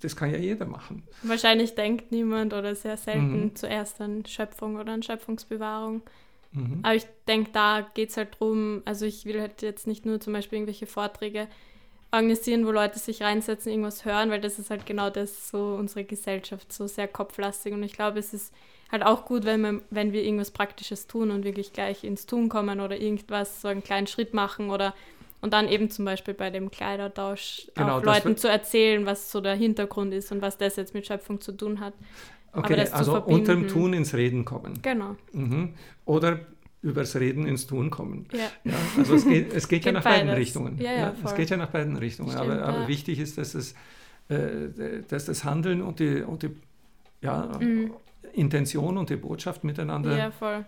das 0.00 0.14
kann 0.16 0.30
ja 0.30 0.36
jeder 0.36 0.66
machen. 0.66 1.02
Wahrscheinlich 1.22 1.74
denkt 1.74 2.12
niemand 2.12 2.52
oder 2.52 2.74
sehr 2.74 2.98
selten 2.98 3.44
mhm. 3.44 3.56
zuerst 3.56 4.00
an 4.02 4.26
Schöpfung 4.26 4.76
oder 4.76 4.92
an 4.92 5.02
Schöpfungsbewahrung. 5.02 6.02
Mhm. 6.56 6.80
Aber 6.82 6.94
ich 6.94 7.06
denke, 7.28 7.50
da 7.52 7.86
geht 7.94 8.10
es 8.10 8.16
halt 8.16 8.34
darum, 8.40 8.82
also 8.84 9.04
ich 9.06 9.24
will 9.26 9.40
halt 9.40 9.62
jetzt 9.62 9.86
nicht 9.86 10.06
nur 10.06 10.20
zum 10.20 10.32
Beispiel 10.32 10.58
irgendwelche 10.58 10.86
Vorträge 10.86 11.48
organisieren, 12.10 12.66
wo 12.66 12.70
Leute 12.70 12.98
sich 12.98 13.22
reinsetzen, 13.22 13.70
irgendwas 13.70 14.04
hören, 14.04 14.30
weil 14.30 14.40
das 14.40 14.58
ist 14.58 14.70
halt 14.70 14.86
genau 14.86 15.10
das, 15.10 15.50
so 15.50 15.76
unsere 15.78 16.04
Gesellschaft, 16.04 16.72
so 16.72 16.86
sehr 16.86 17.08
kopflastig. 17.08 17.74
Und 17.74 17.82
ich 17.82 17.92
glaube, 17.92 18.18
es 18.18 18.32
ist 18.32 18.54
halt 18.90 19.04
auch 19.04 19.26
gut, 19.26 19.44
wenn, 19.44 19.60
wir, 19.60 19.82
wenn 19.90 20.12
wir 20.12 20.22
irgendwas 20.22 20.50
Praktisches 20.50 21.06
tun 21.06 21.30
und 21.30 21.44
wirklich 21.44 21.72
gleich 21.72 22.04
ins 22.04 22.26
Tun 22.26 22.48
kommen 22.48 22.80
oder 22.80 22.96
irgendwas, 22.98 23.60
so 23.60 23.68
einen 23.68 23.82
kleinen 23.82 24.06
Schritt 24.06 24.32
machen 24.34 24.70
oder 24.70 24.94
und 25.42 25.52
dann 25.52 25.68
eben 25.68 25.90
zum 25.90 26.04
Beispiel 26.04 26.34
bei 26.34 26.50
dem 26.50 26.70
Kleidertausch 26.70 27.70
genau, 27.74 28.00
Leuten 28.00 28.36
zu 28.36 28.48
erzählen, 28.48 29.04
was 29.04 29.30
so 29.30 29.40
der 29.40 29.54
Hintergrund 29.54 30.14
ist 30.14 30.32
und 30.32 30.40
was 30.40 30.56
das 30.56 30.76
jetzt 30.76 30.94
mit 30.94 31.06
Schöpfung 31.06 31.40
zu 31.40 31.52
tun 31.52 31.78
hat. 31.80 31.92
Okay, 32.52 32.88
also 32.90 33.22
unter 33.22 33.54
dem 33.54 33.68
Tun 33.68 33.92
ins 33.92 34.14
Reden 34.14 34.44
kommen. 34.44 34.78
Genau. 34.82 35.16
Mhm. 35.32 35.74
Oder 36.04 36.40
übers 36.82 37.16
Reden 37.16 37.46
ins 37.46 37.66
Tun 37.66 37.90
kommen. 37.90 38.26
Ja. 38.32 38.38
ja 38.64 38.74
also 38.96 39.14
es 39.14 39.26
geht, 39.26 39.52
es 39.52 39.68
geht, 39.68 39.82
geht 39.82 39.84
ja 39.86 39.92
nach 39.92 40.04
beides. 40.04 40.20
beiden 40.20 40.34
Richtungen. 40.34 40.78
Ja, 40.78 40.92
ja, 40.92 40.98
ja 40.98 41.14
es 41.24 41.34
geht 41.34 41.50
ja 41.50 41.56
nach 41.56 41.70
beiden 41.70 41.96
Richtungen. 41.96 42.30
Stimmt, 42.30 42.50
aber, 42.50 42.62
aber 42.62 42.88
wichtig 42.88 43.18
ist, 43.18 43.38
dass, 43.38 43.54
es, 43.54 43.74
äh, 44.28 45.02
dass 45.08 45.26
das 45.26 45.44
Handeln 45.44 45.82
und 45.82 45.98
die, 45.98 46.22
und 46.22 46.42
die 46.42 46.50
ja, 47.22 47.58
mhm. 47.60 47.92
Intention 48.32 48.98
und 48.98 49.10
die 49.10 49.16
Botschaft 49.16 49.64
miteinander. 49.64 50.16
Ja, 50.16 50.30
voll. 50.30 50.64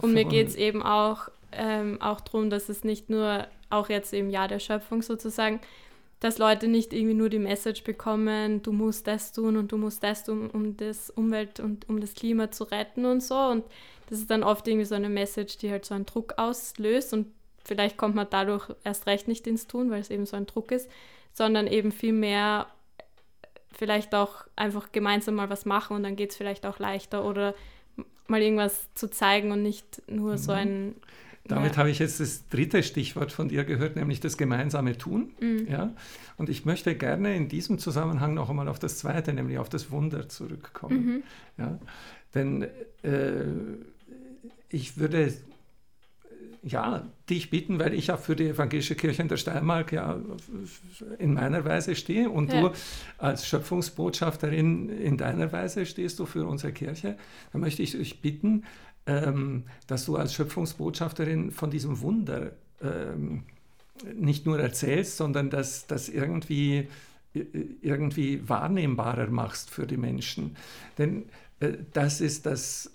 Und 0.00 0.14
mir 0.14 0.24
geht 0.24 0.48
es 0.48 0.54
eben 0.54 0.82
auch, 0.82 1.28
ähm, 1.52 2.00
auch 2.00 2.20
darum, 2.20 2.50
dass 2.50 2.68
es 2.68 2.84
nicht 2.84 3.10
nur, 3.10 3.46
auch 3.70 3.88
jetzt 3.88 4.12
im 4.12 4.30
Jahr 4.30 4.48
der 4.48 4.58
Schöpfung 4.58 5.02
sozusagen, 5.02 5.60
dass 6.20 6.38
Leute 6.38 6.68
nicht 6.68 6.92
irgendwie 6.92 7.14
nur 7.14 7.28
die 7.28 7.38
Message 7.38 7.84
bekommen, 7.84 8.62
du 8.62 8.72
musst 8.72 9.06
das 9.06 9.32
tun 9.32 9.56
und 9.56 9.70
du 9.72 9.76
musst 9.76 10.02
das 10.02 10.24
tun, 10.24 10.48
um 10.50 10.76
das 10.76 11.10
Umwelt 11.10 11.60
und 11.60 11.88
um 11.88 12.00
das 12.00 12.14
Klima 12.14 12.50
zu 12.50 12.64
retten 12.64 13.04
und 13.04 13.22
so. 13.22 13.36
Und 13.36 13.64
das 14.08 14.20
ist 14.20 14.30
dann 14.30 14.42
oft 14.42 14.66
irgendwie 14.66 14.86
so 14.86 14.94
eine 14.94 15.10
Message, 15.10 15.58
die 15.58 15.70
halt 15.70 15.84
so 15.84 15.94
einen 15.94 16.06
Druck 16.06 16.34
auslöst 16.38 17.12
und 17.12 17.26
vielleicht 17.64 17.96
kommt 17.96 18.14
man 18.14 18.28
dadurch 18.30 18.68
erst 18.84 19.06
recht 19.06 19.28
nicht 19.28 19.46
ins 19.46 19.66
Tun, 19.66 19.90
weil 19.90 20.00
es 20.00 20.10
eben 20.10 20.26
so 20.26 20.36
ein 20.36 20.46
Druck 20.46 20.70
ist, 20.70 20.88
sondern 21.32 21.66
eben 21.66 21.92
viel 21.92 22.12
mehr 22.12 22.68
vielleicht 23.72 24.14
auch 24.14 24.46
einfach 24.56 24.90
gemeinsam 24.92 25.34
mal 25.34 25.50
was 25.50 25.66
machen 25.66 25.96
und 25.96 26.02
dann 26.02 26.16
geht 26.16 26.30
es 26.30 26.36
vielleicht 26.36 26.64
auch 26.64 26.78
leichter 26.78 27.24
oder 27.24 27.54
mal 28.26 28.40
irgendwas 28.40 28.88
zu 28.94 29.10
zeigen 29.10 29.52
und 29.52 29.62
nicht 29.62 30.02
nur 30.08 30.32
mhm. 30.32 30.38
so 30.38 30.52
ein 30.52 30.94
Damit 31.48 31.72
ja. 31.72 31.78
habe 31.78 31.90
ich 31.90 31.98
jetzt 31.98 32.20
das 32.20 32.48
dritte 32.48 32.82
Stichwort 32.82 33.32
von 33.32 33.48
dir 33.48 33.64
gehört, 33.64 33.96
nämlich 33.96 34.20
das 34.20 34.36
gemeinsame 34.36 34.98
Tun. 34.98 35.32
Mhm. 35.40 35.66
Ja? 35.70 35.94
Und 36.36 36.48
ich 36.48 36.64
möchte 36.64 36.94
gerne 36.94 37.36
in 37.36 37.48
diesem 37.48 37.78
Zusammenhang 37.78 38.34
noch 38.34 38.50
einmal 38.50 38.68
auf 38.68 38.78
das 38.78 38.98
zweite, 38.98 39.32
nämlich 39.32 39.58
auf 39.58 39.68
das 39.68 39.90
Wunder 39.90 40.28
zurückkommen. 40.28 41.06
Mhm. 41.06 41.22
Ja? 41.58 41.78
Denn 42.34 42.62
äh, 43.02 43.44
ich 44.68 44.98
würde 44.98 45.32
ja, 46.66 47.06
dich 47.30 47.50
bitten, 47.50 47.78
weil 47.78 47.94
ich 47.94 48.08
ja 48.08 48.16
für 48.16 48.34
die 48.34 48.48
evangelische 48.48 48.96
Kirche 48.96 49.22
in 49.22 49.28
der 49.28 49.36
Steiermark 49.36 49.92
ja 49.92 50.18
in 51.18 51.34
meiner 51.34 51.64
Weise 51.64 51.94
stehe 51.94 52.28
und 52.28 52.52
ja. 52.52 52.60
du 52.60 52.70
als 53.18 53.46
Schöpfungsbotschafterin 53.46 54.88
in 54.88 55.16
deiner 55.16 55.52
Weise 55.52 55.86
stehst 55.86 56.18
du 56.18 56.26
für 56.26 56.44
unsere 56.44 56.72
Kirche. 56.72 57.16
Dann 57.52 57.60
möchte 57.60 57.84
ich 57.84 57.92
dich 57.92 58.20
bitten, 58.20 58.64
ähm, 59.06 59.64
dass 59.86 60.04
du 60.04 60.16
als 60.16 60.34
Schöpfungsbotschafterin 60.34 61.50
von 61.52 61.70
diesem 61.70 62.00
Wunder 62.00 62.52
ähm, 62.82 63.44
nicht 64.14 64.46
nur 64.46 64.60
erzählst, 64.60 65.16
sondern 65.16 65.50
dass 65.50 65.86
das 65.86 66.08
irgendwie, 66.08 66.88
irgendwie 67.32 68.46
wahrnehmbarer 68.48 69.28
machst 69.28 69.70
für 69.70 69.86
die 69.86 69.96
Menschen. 69.96 70.56
Denn 70.98 71.24
äh, 71.60 71.72
das 71.92 72.20
ist 72.20 72.46
das 72.46 72.90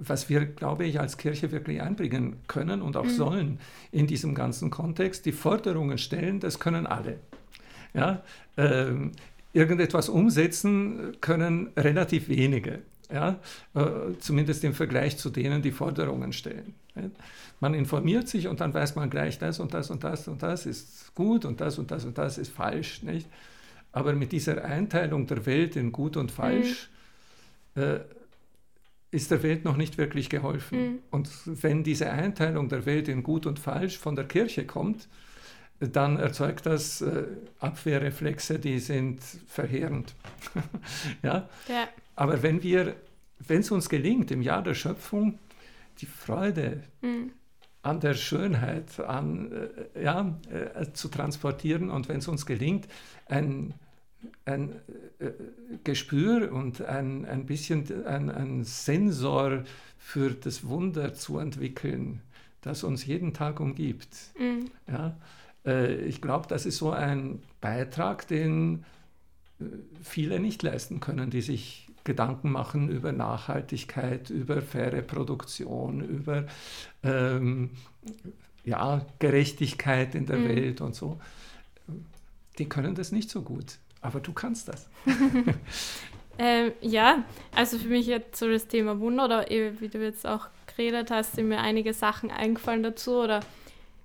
was 0.00 0.30
wir, 0.30 0.46
glaube 0.46 0.86
ich, 0.86 0.98
als 0.98 1.18
Kirche 1.18 1.52
wirklich 1.52 1.82
einbringen 1.82 2.36
können 2.46 2.80
und 2.80 2.96
auch 2.96 3.04
mhm. 3.04 3.10
sollen 3.10 3.60
in 3.92 4.06
diesem 4.06 4.34
ganzen 4.34 4.70
Kontext. 4.70 5.26
Die 5.26 5.32
Forderungen 5.32 5.98
stellen, 5.98 6.40
das 6.40 6.58
können 6.58 6.86
alle. 6.86 7.20
Ja? 7.92 8.22
Ähm, 8.56 9.12
irgendetwas 9.52 10.08
umsetzen 10.08 11.16
können 11.20 11.68
relativ 11.76 12.28
wenige. 12.28 12.80
Ja? 13.12 13.38
Äh, 13.74 14.14
zumindest 14.18 14.64
im 14.64 14.74
Vergleich 14.74 15.16
zu 15.16 15.30
denen, 15.30 15.62
die 15.62 15.72
Forderungen 15.72 16.32
stellen. 16.32 16.74
Ja? 16.94 17.02
Man 17.60 17.74
informiert 17.74 18.28
sich 18.28 18.48
und 18.48 18.60
dann 18.60 18.72
weiß 18.72 18.96
man 18.96 19.10
gleich, 19.10 19.38
das 19.38 19.60
und 19.60 19.74
das 19.74 19.90
und 19.90 20.02
das 20.02 20.28
und 20.28 20.42
das 20.42 20.66
ist 20.66 21.14
gut 21.14 21.44
und 21.44 21.60
das 21.60 21.78
und 21.78 21.90
das 21.90 22.04
und 22.04 22.16
das 22.16 22.38
ist 22.38 22.52
falsch. 22.52 23.02
Nicht? 23.02 23.28
Aber 23.92 24.12
mit 24.14 24.32
dieser 24.32 24.64
Einteilung 24.64 25.26
der 25.26 25.44
Welt 25.46 25.76
in 25.76 25.92
gut 25.92 26.16
und 26.16 26.30
falsch 26.30 26.88
mhm. 27.74 27.82
äh, 27.82 28.00
ist 29.10 29.30
der 29.30 29.42
Welt 29.42 29.64
noch 29.64 29.76
nicht 29.76 29.98
wirklich 29.98 30.30
geholfen. 30.30 30.78
Mhm. 30.78 30.98
Und 31.10 31.30
wenn 31.44 31.82
diese 31.82 32.10
Einteilung 32.10 32.68
der 32.68 32.86
Welt 32.86 33.08
in 33.08 33.22
gut 33.22 33.46
und 33.46 33.58
falsch 33.58 33.98
von 33.98 34.14
der 34.14 34.26
Kirche 34.26 34.64
kommt, 34.64 35.08
dann 35.80 36.18
erzeugt 36.18 36.66
das 36.66 37.00
äh, 37.00 37.24
Abwehrreflexe, 37.58 38.58
die 38.58 38.78
sind 38.78 39.22
verheerend. 39.48 40.14
ja? 41.22 41.48
ja? 41.68 41.88
Aber 42.20 42.42
wenn 42.42 42.62
wir, 42.62 42.96
wenn 43.38 43.60
es 43.60 43.70
uns 43.70 43.88
gelingt, 43.88 44.30
im 44.30 44.42
Jahr 44.42 44.62
der 44.62 44.74
Schöpfung 44.74 45.38
die 46.02 46.06
Freude 46.06 46.82
mhm. 47.00 47.32
an 47.80 47.98
der 47.98 48.12
Schönheit 48.12 49.00
an, 49.00 49.50
äh, 49.94 50.04
ja, 50.04 50.38
äh, 50.50 50.92
zu 50.92 51.08
transportieren 51.08 51.88
und 51.88 52.10
wenn 52.10 52.18
es 52.18 52.28
uns 52.28 52.44
gelingt, 52.44 52.88
ein 53.24 53.72
ein 54.44 54.72
äh, 55.18 55.30
Gespür 55.82 56.52
und 56.52 56.82
ein, 56.82 57.24
ein 57.24 57.46
bisschen 57.46 58.04
ein, 58.04 58.28
ein 58.28 58.64
Sensor 58.64 59.64
für 59.96 60.32
das 60.32 60.68
Wunder 60.68 61.14
zu 61.14 61.38
entwickeln, 61.38 62.20
das 62.60 62.84
uns 62.84 63.06
jeden 63.06 63.32
Tag 63.32 63.60
umgibt. 63.60 64.14
Mhm. 64.38 64.66
Ja, 64.86 65.16
äh, 65.64 65.94
ich 66.02 66.20
glaube, 66.20 66.48
das 66.48 66.66
ist 66.66 66.76
so 66.76 66.90
ein 66.90 67.42
Beitrag, 67.62 68.28
den 68.28 68.84
äh, 69.58 69.64
viele 70.02 70.38
nicht 70.38 70.62
leisten 70.62 71.00
können, 71.00 71.30
die 71.30 71.40
sich 71.40 71.89
Gedanken 72.04 72.50
machen 72.50 72.88
über 72.88 73.12
Nachhaltigkeit, 73.12 74.30
über 74.30 74.62
faire 74.62 75.02
Produktion, 75.02 76.00
über 76.00 76.46
ähm, 77.02 77.70
ja, 78.64 79.04
Gerechtigkeit 79.18 80.14
in 80.14 80.26
der 80.26 80.38
mhm. 80.38 80.48
Welt 80.48 80.80
und 80.80 80.94
so. 80.94 81.20
Die 82.58 82.68
können 82.68 82.94
das 82.94 83.12
nicht 83.12 83.30
so 83.30 83.42
gut. 83.42 83.78
Aber 84.00 84.20
du 84.20 84.32
kannst 84.32 84.68
das. 84.68 84.88
ähm, 86.38 86.72
ja, 86.80 87.24
also 87.54 87.78
für 87.78 87.88
mich 87.88 88.06
jetzt 88.06 88.38
so 88.38 88.48
das 88.48 88.66
Thema 88.66 88.98
Wunder 88.98 89.26
oder 89.26 89.46
wie 89.48 89.88
du 89.88 90.02
jetzt 90.02 90.26
auch 90.26 90.48
geredet 90.66 91.10
hast, 91.10 91.34
sind 91.34 91.48
mir 91.48 91.60
einige 91.60 91.92
Sachen 91.92 92.30
eingefallen 92.30 92.82
dazu 92.82 93.12
oder 93.20 93.40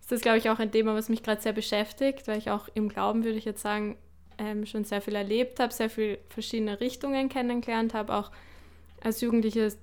ist 0.02 0.12
das, 0.12 0.22
glaube 0.22 0.38
ich, 0.38 0.50
auch 0.50 0.60
ein 0.60 0.72
Thema, 0.72 0.94
was 0.94 1.10
mich 1.10 1.24
gerade 1.24 1.42
sehr 1.42 1.54
beschäftigt, 1.54 2.28
weil 2.28 2.38
ich 2.38 2.52
auch 2.52 2.68
im 2.74 2.90
Glauben, 2.90 3.24
würde 3.24 3.38
ich 3.38 3.46
jetzt 3.46 3.62
sagen, 3.62 3.98
ähm, 4.38 4.66
schon 4.66 4.84
sehr 4.84 5.02
viel 5.02 5.16
erlebt 5.16 5.60
habe, 5.60 5.74
sehr 5.74 5.90
viele 5.90 6.18
verschiedene 6.30 6.80
Richtungen 6.80 7.30
kennengelernt 7.30 7.94
habe, 7.94 8.14
auch 8.16 8.32
als 9.02 9.22
Jugendliche 9.22 9.74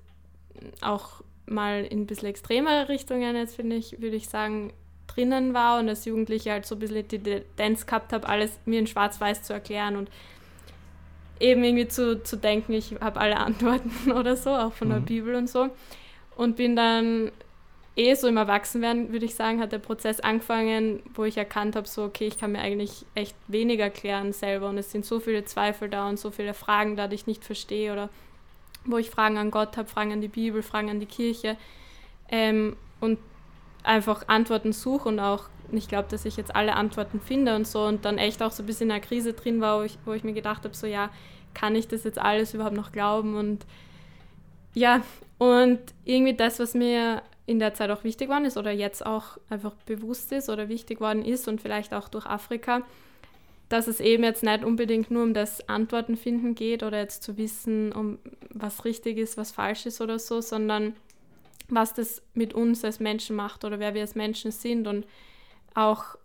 auch 0.80 1.22
mal 1.46 1.84
in 1.84 2.02
ein 2.02 2.06
bisschen 2.06 2.28
extremere 2.28 2.88
Richtungen 2.88 3.36
jetzt, 3.36 3.56
finde 3.56 3.76
ich, 3.76 4.00
würde 4.00 4.16
ich 4.16 4.28
sagen, 4.28 4.72
drinnen 5.06 5.54
war 5.54 5.78
und 5.78 5.88
als 5.88 6.04
Jugendliche 6.04 6.52
halt 6.52 6.66
so 6.66 6.76
ein 6.76 6.78
bisschen 6.78 7.06
die 7.08 7.18
Tendenz 7.18 7.86
gehabt 7.86 8.12
habe, 8.12 8.28
alles 8.28 8.58
mir 8.64 8.78
in 8.78 8.86
Schwarz-Weiß 8.86 9.42
zu 9.42 9.52
erklären 9.52 9.96
und 9.96 10.10
eben 11.40 11.64
irgendwie 11.64 11.88
zu, 11.88 12.22
zu 12.22 12.36
denken, 12.36 12.72
ich 12.72 12.94
habe 13.00 13.20
alle 13.20 13.36
Antworten 13.38 14.12
oder 14.12 14.36
so, 14.36 14.50
auch 14.50 14.72
von 14.72 14.88
mhm. 14.88 14.92
der 14.92 15.00
Bibel 15.00 15.34
und 15.34 15.48
so. 15.48 15.70
Und 16.36 16.56
bin 16.56 16.76
dann 16.76 17.30
eh 17.96 18.14
so 18.14 18.26
im 18.26 18.36
Erwachsenwerden, 18.36 19.12
würde 19.12 19.26
ich 19.26 19.34
sagen, 19.34 19.60
hat 19.60 19.72
der 19.72 19.78
Prozess 19.78 20.20
angefangen, 20.20 21.02
wo 21.14 21.24
ich 21.24 21.36
erkannt 21.36 21.76
habe, 21.76 21.86
so, 21.86 22.04
okay, 22.04 22.26
ich 22.26 22.38
kann 22.38 22.52
mir 22.52 22.60
eigentlich 22.60 23.04
echt 23.14 23.36
weniger 23.48 23.84
erklären 23.84 24.32
selber 24.32 24.68
und 24.68 24.78
es 24.78 24.90
sind 24.90 25.04
so 25.04 25.20
viele 25.20 25.44
Zweifel 25.44 25.88
da 25.88 26.08
und 26.08 26.18
so 26.18 26.30
viele 26.30 26.54
Fragen 26.54 26.96
da, 26.96 27.08
die 27.08 27.16
ich 27.16 27.26
nicht 27.26 27.44
verstehe 27.44 27.92
oder 27.92 28.08
wo 28.84 28.96
ich 28.96 29.10
Fragen 29.10 29.36
an 29.36 29.50
Gott 29.50 29.76
habe, 29.76 29.88
Fragen 29.88 30.12
an 30.12 30.20
die 30.20 30.28
Bibel, 30.28 30.62
Fragen 30.62 30.90
an 30.90 31.00
die 31.00 31.06
Kirche. 31.06 31.56
Ähm, 32.28 32.76
und 33.00 33.18
einfach 33.82 34.28
Antworten 34.28 34.72
suche 34.72 35.08
und 35.08 35.20
auch 35.20 35.48
nicht 35.70 35.88
glaube, 35.88 36.08
dass 36.10 36.24
ich 36.24 36.36
jetzt 36.36 36.54
alle 36.54 36.74
Antworten 36.74 37.20
finde 37.20 37.56
und 37.56 37.66
so 37.66 37.84
und 37.84 38.04
dann 38.04 38.18
echt 38.18 38.42
auch 38.42 38.52
so 38.52 38.62
ein 38.62 38.66
bisschen 38.66 38.88
in 38.88 38.92
einer 38.92 39.00
Krise 39.00 39.32
drin 39.32 39.60
war, 39.60 39.80
wo 39.80 39.82
ich, 39.82 39.98
wo 40.04 40.12
ich 40.12 40.24
mir 40.24 40.32
gedacht 40.32 40.64
habe, 40.64 40.74
so 40.74 40.86
ja, 40.86 41.10
kann 41.54 41.74
ich 41.74 41.88
das 41.88 42.04
jetzt 42.04 42.18
alles 42.18 42.54
überhaupt 42.54 42.76
noch 42.76 42.92
glauben 42.92 43.36
und 43.36 43.66
ja, 44.74 45.02
und 45.38 45.80
irgendwie 46.04 46.34
das, 46.34 46.58
was 46.58 46.74
mir 46.74 47.22
in 47.46 47.58
der 47.58 47.74
Zeit 47.74 47.90
auch 47.90 48.04
wichtig 48.04 48.28
geworden 48.28 48.44
ist 48.44 48.56
oder 48.56 48.70
jetzt 48.70 49.04
auch 49.04 49.38
einfach 49.48 49.74
bewusst 49.86 50.32
ist 50.32 50.48
oder 50.48 50.68
wichtig 50.68 50.98
geworden 50.98 51.24
ist 51.24 51.48
und 51.48 51.60
vielleicht 51.60 51.92
auch 51.92 52.08
durch 52.08 52.26
Afrika, 52.26 52.82
dass 53.68 53.88
es 53.88 54.00
eben 54.00 54.22
jetzt 54.22 54.42
nicht 54.42 54.64
unbedingt 54.64 55.10
nur 55.10 55.22
um 55.22 55.34
das 55.34 55.68
Antworten 55.68 56.16
finden 56.16 56.54
geht 56.54 56.82
oder 56.82 56.98
jetzt 56.98 57.22
zu 57.22 57.36
wissen, 57.38 57.92
um 57.92 58.18
was 58.50 58.84
richtig 58.84 59.18
ist, 59.18 59.36
was 59.36 59.50
falsch 59.50 59.86
ist 59.86 60.00
oder 60.00 60.18
so, 60.18 60.40
sondern 60.40 60.94
was 61.68 61.94
das 61.94 62.22
mit 62.34 62.54
uns 62.54 62.84
als 62.84 63.00
Menschen 63.00 63.34
macht 63.34 63.64
oder 63.64 63.78
wer 63.78 63.94
wir 63.94 64.02
als 64.02 64.14
Menschen 64.14 64.50
sind 64.50 64.86
und 64.86 65.06
auch 65.74 66.16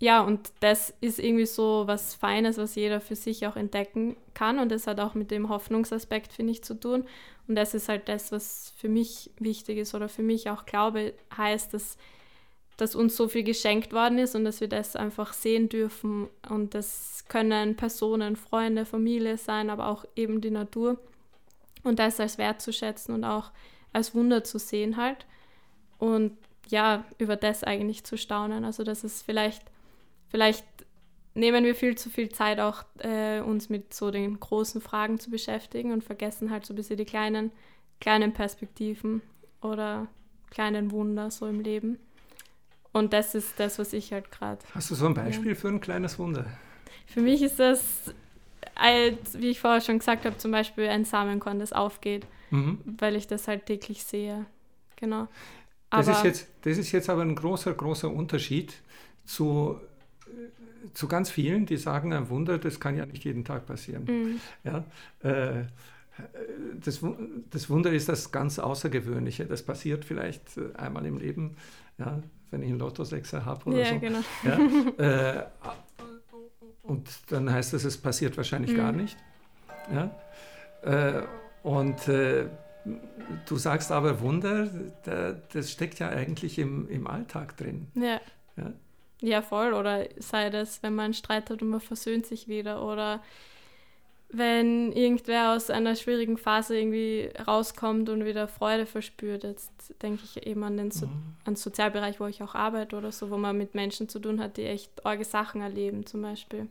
ja, 0.00 0.20
und 0.22 0.52
das 0.60 0.92
ist 1.00 1.18
irgendwie 1.18 1.46
so 1.46 1.84
was 1.86 2.14
Feines, 2.14 2.58
was 2.58 2.74
jeder 2.74 3.00
für 3.00 3.16
sich 3.16 3.46
auch 3.46 3.56
entdecken 3.56 4.16
kann. 4.34 4.58
Und 4.58 4.70
das 4.70 4.86
hat 4.86 5.00
auch 5.00 5.14
mit 5.14 5.30
dem 5.30 5.48
Hoffnungsaspekt, 5.48 6.32
finde 6.32 6.52
ich, 6.52 6.64
zu 6.64 6.78
tun. 6.78 7.04
Und 7.46 7.56
das 7.56 7.74
ist 7.74 7.88
halt 7.88 8.08
das, 8.08 8.32
was 8.32 8.72
für 8.76 8.88
mich 8.88 9.30
wichtig 9.38 9.78
ist 9.78 9.94
oder 9.94 10.08
für 10.08 10.22
mich 10.22 10.48
auch 10.48 10.64
Glaube 10.64 11.14
heißt, 11.36 11.74
dass, 11.74 11.98
dass 12.76 12.94
uns 12.94 13.16
so 13.16 13.28
viel 13.28 13.42
geschenkt 13.42 13.92
worden 13.92 14.18
ist 14.18 14.34
und 14.34 14.44
dass 14.44 14.60
wir 14.60 14.68
das 14.68 14.96
einfach 14.96 15.32
sehen 15.32 15.68
dürfen. 15.68 16.28
Und 16.48 16.74
das 16.74 17.24
können 17.28 17.76
Personen, 17.76 18.36
Freunde, 18.36 18.86
Familie 18.86 19.36
sein, 19.36 19.68
aber 19.68 19.88
auch 19.88 20.04
eben 20.16 20.40
die 20.40 20.50
Natur. 20.50 20.98
Und 21.82 21.98
das 21.98 22.18
als 22.18 22.38
Wert 22.38 22.62
zu 22.62 22.72
schätzen 22.72 23.12
und 23.12 23.24
auch 23.24 23.50
als 23.92 24.14
Wunder 24.14 24.42
zu 24.42 24.58
sehen 24.58 24.96
halt. 24.96 25.26
Und 25.98 26.36
ja, 26.68 27.04
über 27.18 27.36
das 27.36 27.62
eigentlich 27.62 28.04
zu 28.04 28.16
staunen. 28.16 28.64
Also 28.64 28.84
das 28.84 29.04
ist 29.04 29.22
vielleicht, 29.22 29.62
vielleicht 30.28 30.64
nehmen 31.34 31.64
wir 31.64 31.74
viel 31.74 31.96
zu 31.96 32.10
viel 32.10 32.30
Zeit 32.30 32.60
auch, 32.60 32.84
äh, 32.98 33.40
uns 33.40 33.68
mit 33.68 33.92
so 33.92 34.10
den 34.10 34.38
großen 34.38 34.80
Fragen 34.80 35.18
zu 35.18 35.30
beschäftigen 35.30 35.92
und 35.92 36.04
vergessen 36.04 36.50
halt 36.50 36.64
so 36.64 36.72
ein 36.72 36.76
bisschen 36.76 36.96
die 36.96 37.04
kleinen, 37.04 37.50
kleinen 38.00 38.32
Perspektiven 38.32 39.22
oder 39.60 40.08
kleinen 40.50 40.90
Wunder 40.90 41.30
so 41.30 41.46
im 41.46 41.60
Leben. 41.60 41.98
Und 42.92 43.12
das 43.12 43.34
ist 43.34 43.58
das, 43.58 43.78
was 43.78 43.92
ich 43.92 44.12
halt 44.12 44.30
gerade. 44.30 44.60
Hast 44.72 44.90
du 44.90 44.94
so 44.94 45.06
ein 45.06 45.14
Beispiel 45.14 45.50
ja. 45.50 45.54
für 45.54 45.68
ein 45.68 45.80
kleines 45.80 46.18
Wunder? 46.18 46.46
Für 47.06 47.20
mich 47.20 47.42
ist 47.42 47.58
das, 47.58 48.14
wie 49.32 49.50
ich 49.50 49.60
vorher 49.60 49.80
schon 49.80 49.98
gesagt 49.98 50.24
habe, 50.24 50.36
zum 50.36 50.52
Beispiel 50.52 50.88
ein 50.88 51.04
Samenkorn, 51.04 51.58
das 51.58 51.72
aufgeht 51.72 52.26
mhm. 52.54 52.78
weil 52.98 53.16
ich 53.16 53.26
das 53.26 53.48
halt 53.48 53.66
täglich 53.66 54.04
sehe. 54.04 54.46
Genau. 54.96 55.28
Aber 55.90 56.02
das, 56.02 56.18
ist 56.18 56.24
jetzt, 56.24 56.48
das 56.62 56.78
ist 56.78 56.92
jetzt 56.92 57.10
aber 57.10 57.22
ein 57.22 57.34
großer, 57.34 57.74
großer 57.74 58.10
Unterschied 58.10 58.74
zu, 59.24 59.80
zu 60.92 61.08
ganz 61.08 61.30
vielen, 61.30 61.66
die 61.66 61.76
sagen, 61.76 62.12
ein 62.12 62.28
Wunder, 62.28 62.58
das 62.58 62.80
kann 62.80 62.96
ja 62.96 63.06
nicht 63.06 63.24
jeden 63.24 63.44
Tag 63.44 63.66
passieren. 63.66 64.04
Mhm. 64.04 64.40
Ja, 64.64 64.84
äh, 65.28 65.64
das, 66.84 67.00
das, 67.50 67.70
Wunder 67.70 67.92
ist 67.92 68.08
das 68.08 68.30
ganz 68.30 68.58
Außergewöhnliche. 68.58 69.46
Das 69.46 69.62
passiert 69.62 70.04
vielleicht 70.04 70.56
äh, 70.56 70.74
einmal 70.76 71.06
im 71.06 71.18
Leben, 71.18 71.56
ja, 71.98 72.22
wenn 72.50 72.62
ich 72.62 72.68
einen 72.68 72.78
Lotto-Sechser 72.78 73.44
habe 73.44 73.66
oder 73.66 73.78
ja, 73.78 73.86
so. 73.86 73.98
Genau. 73.98 74.18
Ja, 74.44 75.38
äh, 75.38 75.46
und 76.82 77.08
dann 77.30 77.50
heißt 77.50 77.72
das, 77.72 77.84
es 77.84 77.96
passiert 77.96 78.36
wahrscheinlich 78.36 78.72
mhm. 78.72 78.76
gar 78.76 78.92
nicht. 78.92 79.16
Ja? 79.92 80.10
Äh, 80.82 81.22
und 81.62 82.06
äh, 82.08 82.46
du 83.46 83.56
sagst 83.56 83.90
aber 83.90 84.20
Wunder, 84.20 84.68
das 85.52 85.70
steckt 85.70 85.98
ja 85.98 86.10
eigentlich 86.10 86.58
im, 86.58 86.88
im 86.88 87.06
Alltag 87.06 87.56
drin. 87.56 87.88
Ja. 87.94 88.20
ja. 88.56 88.72
Ja, 89.24 89.40
voll. 89.40 89.72
Oder 89.72 90.04
sei 90.18 90.50
das, 90.50 90.82
wenn 90.82 90.94
man 90.94 91.06
einen 91.06 91.14
Streit 91.14 91.48
hat 91.48 91.62
und 91.62 91.70
man 91.70 91.80
versöhnt 91.80 92.26
sich 92.26 92.46
wieder. 92.46 92.84
Oder 92.84 93.22
wenn 94.28 94.92
irgendwer 94.92 95.54
aus 95.54 95.70
einer 95.70 95.96
schwierigen 95.96 96.36
Phase 96.36 96.78
irgendwie 96.78 97.30
rauskommt 97.46 98.08
und 98.10 98.24
wieder 98.24 98.48
Freude 98.48 98.84
verspürt. 98.84 99.44
Jetzt 99.44 99.94
denke 100.02 100.22
ich 100.24 100.46
eben 100.46 100.62
an 100.62 100.76
den, 100.76 100.90
so 100.90 101.06
mhm. 101.06 101.12
an 101.44 101.54
den 101.54 101.56
Sozialbereich, 101.56 102.20
wo 102.20 102.26
ich 102.26 102.42
auch 102.42 102.54
arbeite 102.54 102.96
oder 102.96 103.12
so, 103.12 103.30
wo 103.30 103.38
man 103.38 103.56
mit 103.56 103.74
Menschen 103.74 104.08
zu 104.08 104.18
tun 104.18 104.40
hat, 104.40 104.56
die 104.58 104.64
echt 104.64 105.06
arge 105.06 105.24
Sachen 105.24 105.62
erleben 105.62 106.04
zum 106.04 106.20
Beispiel. 106.20 106.60
Und 106.60 106.68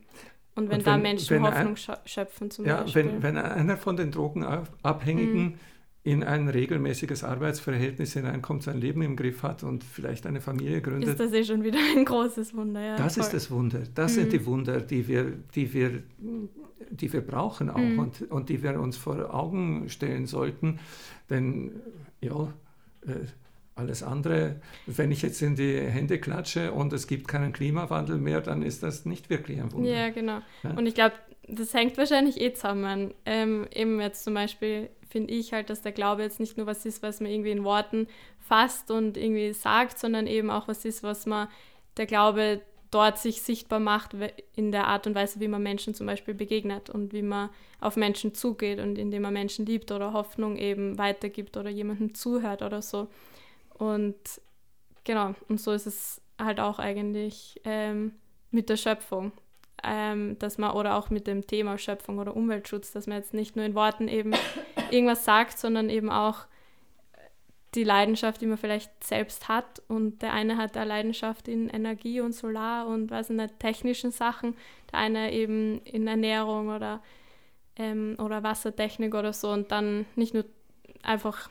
wenn, 0.56 0.64
und 0.64 0.72
wenn 0.72 0.84
da 0.84 0.98
Menschen 0.98 1.30
wenn 1.32 1.44
Hoffnung 1.44 1.76
ein, 1.88 1.98
schöpfen 2.06 2.52
zum 2.52 2.66
ja, 2.66 2.82
Beispiel. 2.82 3.06
Wenn, 3.06 3.24
wenn 3.24 3.38
einer 3.38 3.78
von 3.78 3.98
den 3.98 4.12
Drogenabhängigen 4.12 5.44
mhm 5.44 5.60
in 6.06 6.22
ein 6.24 6.50
regelmäßiges 6.50 7.24
Arbeitsverhältnis 7.24 8.14
hineinkommt, 8.14 8.64
sein 8.64 8.78
Leben 8.78 9.02
im 9.02 9.16
Griff 9.16 9.42
hat 9.42 9.64
und 9.64 9.86
vielleicht 9.86 10.26
eine 10.26 10.42
Familie 10.42 10.82
gründet. 10.82 11.12
Ist 11.12 11.20
das 11.20 11.32
eh 11.32 11.46
schon 11.46 11.64
wieder 11.64 11.80
ein 11.96 12.04
großes 12.04 12.54
Wunder, 12.56 12.82
ja. 12.82 12.98
Das 12.98 13.16
voll. 13.16 13.24
ist 13.24 13.34
das 13.34 13.50
Wunder. 13.50 13.84
Das 13.96 14.12
mhm. 14.12 14.16
sind 14.16 14.34
die 14.34 14.46
Wunder, 14.46 14.82
die 14.82 15.08
wir, 15.08 15.32
die 15.56 15.74
wir, 15.74 16.04
die 16.90 17.14
wir 17.14 17.22
brauchen 17.22 17.70
auch 17.70 17.78
mhm. 17.78 18.00
und, 18.00 18.32
und 18.32 18.50
die 18.50 18.62
wir 18.62 18.80
uns 18.82 18.98
vor 18.98 19.34
Augen 19.34 19.88
stellen 19.88 20.26
sollten. 20.26 20.80
Denn 21.30 21.72
ja, 22.20 22.54
äh, 23.08 23.28
alles 23.76 24.04
andere, 24.04 24.58
wenn 24.86 25.10
ich 25.10 25.22
jetzt 25.22 25.42
in 25.42 25.56
die 25.56 25.80
Hände 25.80 26.20
klatsche 26.20 26.74
und 26.74 26.92
es 26.94 27.08
gibt 27.08 27.30
keinen 27.30 27.54
Klimawandel 27.54 28.18
mehr, 28.18 28.42
dann 28.42 28.62
ist 28.62 28.84
das 28.84 29.06
nicht 29.06 29.30
wirklich 29.30 29.60
ein 29.62 29.72
Wunder. 29.72 29.90
Ja, 29.90 30.10
genau. 30.10 30.42
Ja? 30.64 30.72
Und 30.72 30.86
ich 30.86 30.94
glaube, 30.96 31.16
das 31.48 31.74
hängt 31.74 31.98
wahrscheinlich 31.98 32.40
eh 32.40 32.54
zusammen. 32.54 33.14
Ähm, 33.26 33.68
eben 33.74 34.00
jetzt 34.00 34.24
zum 34.24 34.34
Beispiel 34.34 34.90
finde 35.10 35.34
ich 35.34 35.54
halt, 35.54 35.70
dass 35.70 35.82
der 35.82 35.92
Glaube 35.92 36.24
jetzt 36.24 36.40
nicht 36.40 36.58
nur 36.58 36.66
was 36.66 36.86
ist, 36.86 37.04
was 37.04 37.20
man 37.20 37.32
irgendwie 37.32 37.52
in 37.52 37.64
Worten 37.64 38.08
fasst 38.40 38.92
und 38.92 39.18
irgendwie 39.18 39.54
sagt, 39.54 40.00
sondern 40.00 40.28
eben 40.28 40.50
auch 40.50 40.68
was 40.68 40.86
ist, 40.86 41.04
was 41.04 41.26
man 41.26 41.48
der 41.98 42.06
Glaube 42.06 42.62
dort 42.92 43.18
sich 43.18 43.42
sichtbar 43.42 43.80
macht 43.80 44.16
in 44.56 44.72
der 44.72 44.88
Art 44.88 45.08
und 45.08 45.16
Weise, 45.16 45.40
wie 45.40 45.48
man 45.48 45.64
Menschen 45.64 45.96
zum 45.96 46.06
Beispiel 46.08 46.34
begegnet 46.34 46.90
und 46.90 47.12
wie 47.12 47.24
man 47.24 47.50
auf 47.80 47.96
Menschen 47.96 48.36
zugeht 48.36 48.80
und 48.80 48.98
indem 48.98 49.24
man 49.24 49.34
Menschen 49.34 49.66
liebt 49.66 49.92
oder 49.92 50.14
Hoffnung 50.14 50.58
eben 50.58 50.98
weitergibt 50.98 51.58
oder 51.58 51.70
jemandem 51.70 52.14
zuhört 52.14 52.62
oder 52.62 52.82
so. 52.82 53.08
Und 53.74 54.16
genau, 55.04 55.34
und 55.48 55.60
so 55.60 55.72
ist 55.72 55.88
es 55.88 56.22
halt 56.40 56.60
auch 56.60 56.80
eigentlich 56.80 57.60
ähm, 57.64 58.14
mit 58.52 58.70
der 58.70 58.78
Schöpfung 58.78 59.32
ähm, 59.84 60.38
dass 60.40 60.58
man 60.58 60.72
oder 60.72 60.96
auch 60.96 61.10
mit 61.10 61.28
dem 61.28 61.46
Thema 61.46 61.78
Schöpfung 61.78 62.20
oder 62.20 62.36
Umweltschutz, 62.36 62.92
dass 62.92 63.08
man 63.08 63.18
jetzt 63.18 63.34
nicht 63.34 63.56
nur 63.56 63.66
in 63.66 63.76
Worten 63.76 64.08
eben 64.08 64.34
irgendwas 64.92 65.26
sagt, 65.26 65.58
sondern 65.58 65.90
eben 65.90 66.10
auch 66.10 66.46
die 67.76 67.84
Leidenschaft, 67.84 68.42
die 68.42 68.46
man 68.46 68.58
vielleicht 68.58 69.04
selbst 69.04 69.48
hat. 69.48 69.82
Und 69.88 70.22
der 70.22 70.34
eine 70.34 70.58
hat 70.58 70.78
eine 70.78 70.88
Leidenschaft 70.88 71.48
in 71.48 71.70
Energie 71.70 72.22
und 72.22 72.34
Solar 72.34 72.88
und 72.88 73.12
was 73.12 73.30
in 73.30 73.38
der 73.38 73.58
technischen 73.58 74.12
Sachen, 74.12 74.56
der 74.92 75.00
eine 75.00 75.34
eben 75.34 75.82
in 75.84 76.08
Ernährung 76.08 76.70
oder, 76.70 77.02
ähm, 77.76 78.16
oder 78.20 78.44
Wassertechnik 78.44 79.16
oder 79.16 79.34
so. 79.34 79.50
Und 79.50 79.72
dann 79.72 80.06
nicht 80.16 80.34
nur 80.34 80.46
einfach 81.02 81.50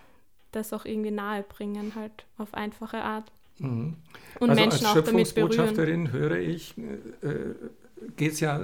das 0.52 0.72
auch 0.72 0.84
irgendwie 0.84 1.10
nahe 1.10 1.42
bringen, 1.42 1.94
halt 1.94 2.24
auf 2.38 2.54
einfache 2.54 3.02
Art. 3.02 3.32
Mhm. 3.58 3.96
Und 4.38 4.50
also 4.50 4.62
Menschen 4.62 4.86
als 4.86 4.98
auch 4.98 5.04
damit 5.04 5.34
berühren. 5.34 6.12
höre 6.12 6.38
ich, 6.38 6.76
äh, 6.78 7.54
geht 8.16 8.32
es 8.32 8.40
ja, 8.40 8.60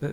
äh, 0.00 0.08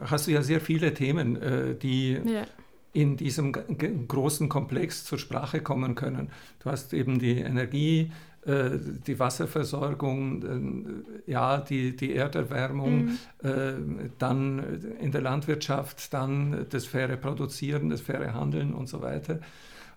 hast 0.00 0.26
du 0.26 0.30
ja 0.30 0.42
sehr 0.42 0.60
viele 0.60 0.94
Themen, 0.94 1.40
äh, 1.40 1.74
die 1.74 2.12
ja. 2.12 2.44
in 2.92 3.16
diesem 3.16 3.52
großen 3.52 4.48
Komplex 4.48 5.04
zur 5.04 5.18
Sprache 5.18 5.60
kommen 5.60 5.94
können. 5.94 6.30
Du 6.60 6.70
hast 6.70 6.92
eben 6.94 7.18
die 7.18 7.38
Energie, 7.38 8.12
äh, 8.46 8.70
die 9.06 9.18
Wasserversorgung, 9.18 11.04
ja, 11.26 11.58
die, 11.58 11.96
die 11.96 12.14
Erderwärmung, 12.14 13.18
mhm. 13.42 14.10
dann 14.18 14.96
in 15.00 15.12
der 15.12 15.20
Landwirtschaft, 15.20 16.12
dann 16.14 16.66
das 16.70 16.86
faire 16.86 17.16
Produzieren, 17.16 17.90
das 17.90 18.00
faire 18.00 18.32
Handeln 18.34 18.72
und 18.72 18.88
so 18.88 19.02
weiter. 19.02 19.40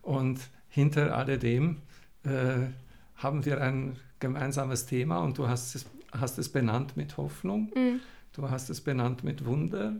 Und 0.01 0.39
hinter 0.69 1.15
alledem 1.15 1.77
äh, 2.23 2.67
haben 3.15 3.45
wir 3.45 3.61
ein 3.61 3.97
gemeinsames 4.19 4.85
Thema 4.85 5.19
und 5.19 5.37
du 5.37 5.47
hast 5.47 5.75
es 5.75 5.85
hast 6.11 6.37
es 6.37 6.49
benannt 6.49 6.97
mit 6.97 7.17
Hoffnung, 7.17 7.71
mhm. 7.75 7.99
du 8.33 8.49
hast 8.49 8.69
es 8.69 8.81
benannt 8.81 9.23
mit 9.23 9.45
Wunder, 9.45 9.93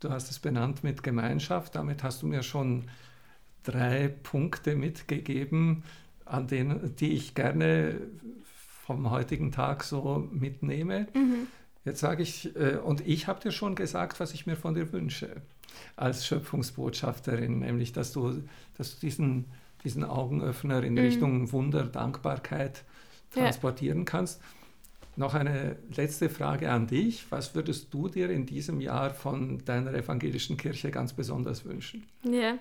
du 0.00 0.10
hast 0.10 0.30
es 0.30 0.38
benannt 0.38 0.84
mit 0.84 1.02
Gemeinschaft. 1.02 1.74
Damit 1.74 2.02
hast 2.02 2.22
du 2.22 2.26
mir 2.26 2.42
schon 2.42 2.84
drei 3.62 4.08
Punkte 4.08 4.76
mitgegeben, 4.76 5.82
an 6.24 6.46
denen, 6.46 6.94
die 6.96 7.12
ich 7.12 7.34
gerne 7.34 8.00
vom 8.86 9.10
heutigen 9.10 9.52
Tag 9.52 9.84
so 9.84 10.28
mitnehme. 10.30 11.08
Mhm. 11.14 11.46
Jetzt 11.84 12.00
sage 12.00 12.22
ich, 12.22 12.54
äh, 12.56 12.76
und 12.76 13.06
ich 13.06 13.26
habe 13.26 13.40
dir 13.40 13.52
schon 13.52 13.74
gesagt, 13.74 14.20
was 14.20 14.34
ich 14.34 14.46
mir 14.46 14.56
von 14.56 14.74
dir 14.74 14.92
wünsche 14.92 15.42
als 15.96 16.26
Schöpfungsbotschafterin, 16.26 17.60
nämlich 17.60 17.92
dass 17.92 18.12
du, 18.12 18.42
dass 18.76 18.94
du 18.94 19.00
diesen, 19.00 19.46
diesen 19.84 20.04
Augenöffner 20.04 20.82
in 20.82 20.94
mhm. 20.94 20.98
Richtung 21.00 21.52
Wunder, 21.52 21.84
Dankbarkeit 21.84 22.84
transportieren 23.30 23.98
ja. 23.98 24.04
kannst. 24.04 24.40
Noch 25.18 25.34
eine 25.34 25.74
letzte 25.96 26.30
Frage 26.30 26.70
an 26.70 26.86
dich. 26.86 27.26
Was 27.30 27.52
würdest 27.56 27.92
du 27.92 28.08
dir 28.08 28.30
in 28.30 28.46
diesem 28.46 28.80
Jahr 28.80 29.10
von 29.10 29.58
deiner 29.64 29.92
evangelischen 29.92 30.56
Kirche 30.56 30.92
ganz 30.92 31.12
besonders 31.12 31.64
wünschen? 31.64 32.06
Ja, 32.22 32.56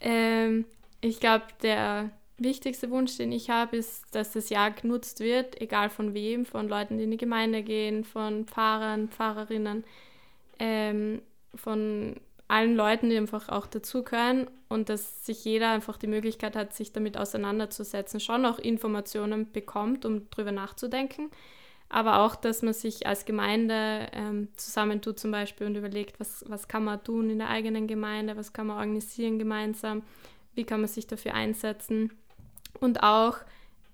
ähm, 0.00 0.66
ich 1.00 1.18
glaube, 1.18 1.46
der 1.64 2.10
wichtigste 2.38 2.92
Wunsch, 2.92 3.16
den 3.16 3.32
ich 3.32 3.50
habe, 3.50 3.76
ist, 3.76 4.04
dass 4.12 4.30
das 4.30 4.50
Jahr 4.50 4.70
genutzt 4.70 5.18
wird, 5.18 5.60
egal 5.60 5.90
von 5.90 6.14
wem, 6.14 6.46
von 6.46 6.68
Leuten, 6.68 6.96
die 6.96 7.04
in 7.04 7.10
die 7.10 7.16
Gemeinde 7.16 7.64
gehen, 7.64 8.04
von 8.04 8.46
Pfarrern, 8.46 9.08
Pfarrerinnen, 9.08 9.82
ähm, 10.60 11.22
von 11.56 12.14
allen 12.46 12.76
Leuten, 12.76 13.10
die 13.10 13.16
einfach 13.16 13.48
auch 13.48 13.66
dazugehören 13.66 14.46
und 14.68 14.90
dass 14.90 15.26
sich 15.26 15.44
jeder 15.44 15.72
einfach 15.72 15.96
die 15.96 16.06
Möglichkeit 16.06 16.54
hat, 16.54 16.72
sich 16.72 16.92
damit 16.92 17.16
auseinanderzusetzen, 17.16 18.20
schon 18.20 18.46
auch 18.46 18.60
Informationen 18.60 19.50
bekommt, 19.50 20.04
um 20.04 20.30
darüber 20.30 20.52
nachzudenken 20.52 21.32
aber 21.94 22.18
auch, 22.18 22.34
dass 22.34 22.62
man 22.62 22.74
sich 22.74 23.06
als 23.06 23.24
Gemeinde 23.24 24.08
ähm, 24.12 24.48
zusammentut 24.56 25.20
zum 25.20 25.30
Beispiel 25.30 25.68
und 25.68 25.76
überlegt, 25.76 26.18
was, 26.18 26.44
was 26.48 26.66
kann 26.66 26.82
man 26.82 27.04
tun 27.04 27.30
in 27.30 27.38
der 27.38 27.50
eigenen 27.50 27.86
Gemeinde, 27.86 28.36
was 28.36 28.52
kann 28.52 28.66
man 28.66 28.78
organisieren 28.78 29.38
gemeinsam, 29.38 30.02
wie 30.56 30.64
kann 30.64 30.80
man 30.80 30.88
sich 30.88 31.06
dafür 31.06 31.34
einsetzen. 31.34 32.12
Und 32.80 33.04
auch 33.04 33.36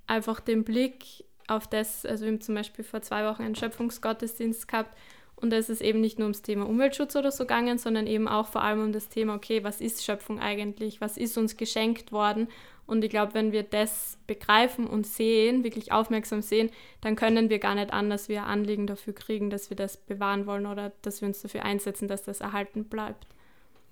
einfach 0.07 0.41
den 0.41 0.65
Blick 0.65 1.27
auf 1.47 1.67
das, 1.67 2.07
also 2.07 2.25
wir 2.25 2.33
haben 2.33 2.41
zum 2.41 2.55
Beispiel 2.55 2.87
vor 2.87 3.03
zwei 3.03 3.27
Wochen 3.27 3.43
einen 3.43 3.55
Schöpfungsgottesdienst 3.55 4.67
gehabt 4.67 4.97
und 5.37 5.53
es 5.53 5.69
ist 5.69 5.83
eben 5.83 6.01
nicht 6.01 6.19
nur 6.19 6.25
ums 6.25 6.41
Thema 6.41 6.67
Umweltschutz 6.67 7.17
oder 7.17 7.31
so 7.31 7.45
gegangen, 7.45 7.77
sondern 7.77 8.07
eben 8.07 8.29
auch 8.29 8.47
vor 8.47 8.63
allem 8.63 8.83
um 8.83 8.93
das 8.93 9.11
Thema, 9.11 9.35
okay, 9.35 9.63
was 9.63 9.83
ist 9.83 10.03
Schöpfung 10.03 10.41
eigentlich, 10.41 11.03
was 11.03 11.19
ist 11.19 11.37
uns 11.37 11.59
geschenkt 11.59 12.13
worden 12.13 12.49
und 12.91 13.05
ich 13.05 13.11
glaube, 13.11 13.35
wenn 13.35 13.53
wir 13.53 13.63
das 13.63 14.19
begreifen 14.27 14.87
und 14.87 15.07
sehen, 15.07 15.63
wirklich 15.63 15.93
aufmerksam 15.93 16.43
sehen, 16.43 16.71
dann 17.01 17.15
können 17.15 17.49
wir 17.49 17.61
gar 17.61 17.77
nicht 17.77 17.93
anders 17.93 18.29
ein 18.29 18.39
Anliegen 18.39 18.89
dafür 18.89 19.15
kriegen, 19.15 19.49
dass 19.49 19.71
wir 19.71 19.77
das 19.77 19.97
bewahren 19.97 20.47
wollen 20.47 20.67
oder 20.67 20.93
dass 21.03 21.21
wir 21.21 21.29
uns 21.29 21.41
dafür 21.41 21.65
einsetzen, 21.65 22.09
dass 22.09 22.25
das 22.25 22.41
erhalten 22.41 22.85
bleibt. 22.85 23.27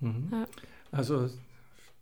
Mhm. 0.01 0.27
Ja. 0.31 0.45
Also, 0.91 1.29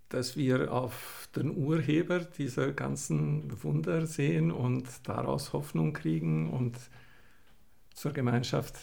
dass 0.09 0.35
wir 0.37 0.73
auf 0.73 1.29
den 1.35 1.55
Urheber 1.55 2.19
dieser 2.19 2.71
ganzen 2.71 3.63
Wunder 3.63 4.07
sehen 4.07 4.51
und 4.51 4.87
daraus 5.03 5.53
Hoffnung 5.53 5.93
kriegen 5.93 6.49
und 6.49 6.77
zur 7.93 8.11
Gemeinschaft 8.11 8.75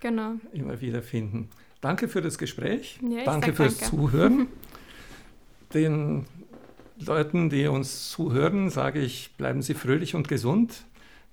genau. 0.00 0.34
immer 0.52 0.80
wieder 0.80 1.02
finden. 1.02 1.50
Danke 1.80 2.06
für 2.06 2.22
das 2.22 2.38
Gespräch. 2.38 3.00
Ja, 3.02 3.24
danke 3.24 3.52
fürs 3.52 3.78
danke. 3.78 3.96
Zuhören. 3.96 4.46
Den 5.74 6.26
Leuten, 6.98 7.50
die 7.50 7.66
uns 7.66 8.10
zuhören, 8.10 8.70
sage 8.70 9.00
ich, 9.00 9.34
bleiben 9.36 9.60
Sie 9.62 9.74
fröhlich 9.74 10.14
und 10.14 10.28
gesund. 10.28 10.84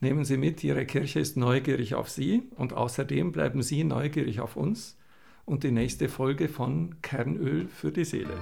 Nehmen 0.02 0.26
Sie 0.26 0.38
mit, 0.38 0.63
Ihre 0.63 0.86
Kirche 0.86 1.19
ist 1.19 1.38
neugierig 1.38 1.95
auf 1.95 2.10
Sie 2.10 2.43
und 2.58 2.73
außerdem 2.73 3.32
bleiben 3.32 3.62
Sie 3.63 3.84
neugierig 3.86 4.41
auf 4.41 4.58
uns 4.58 4.97
und 5.45 5.63
die 5.63 5.71
nächste 5.71 6.10
Folge 6.10 6.49
von 6.49 7.02
Kernöl 7.02 7.67
für 7.69 7.91
die 7.91 8.04
Seele. 8.06 8.38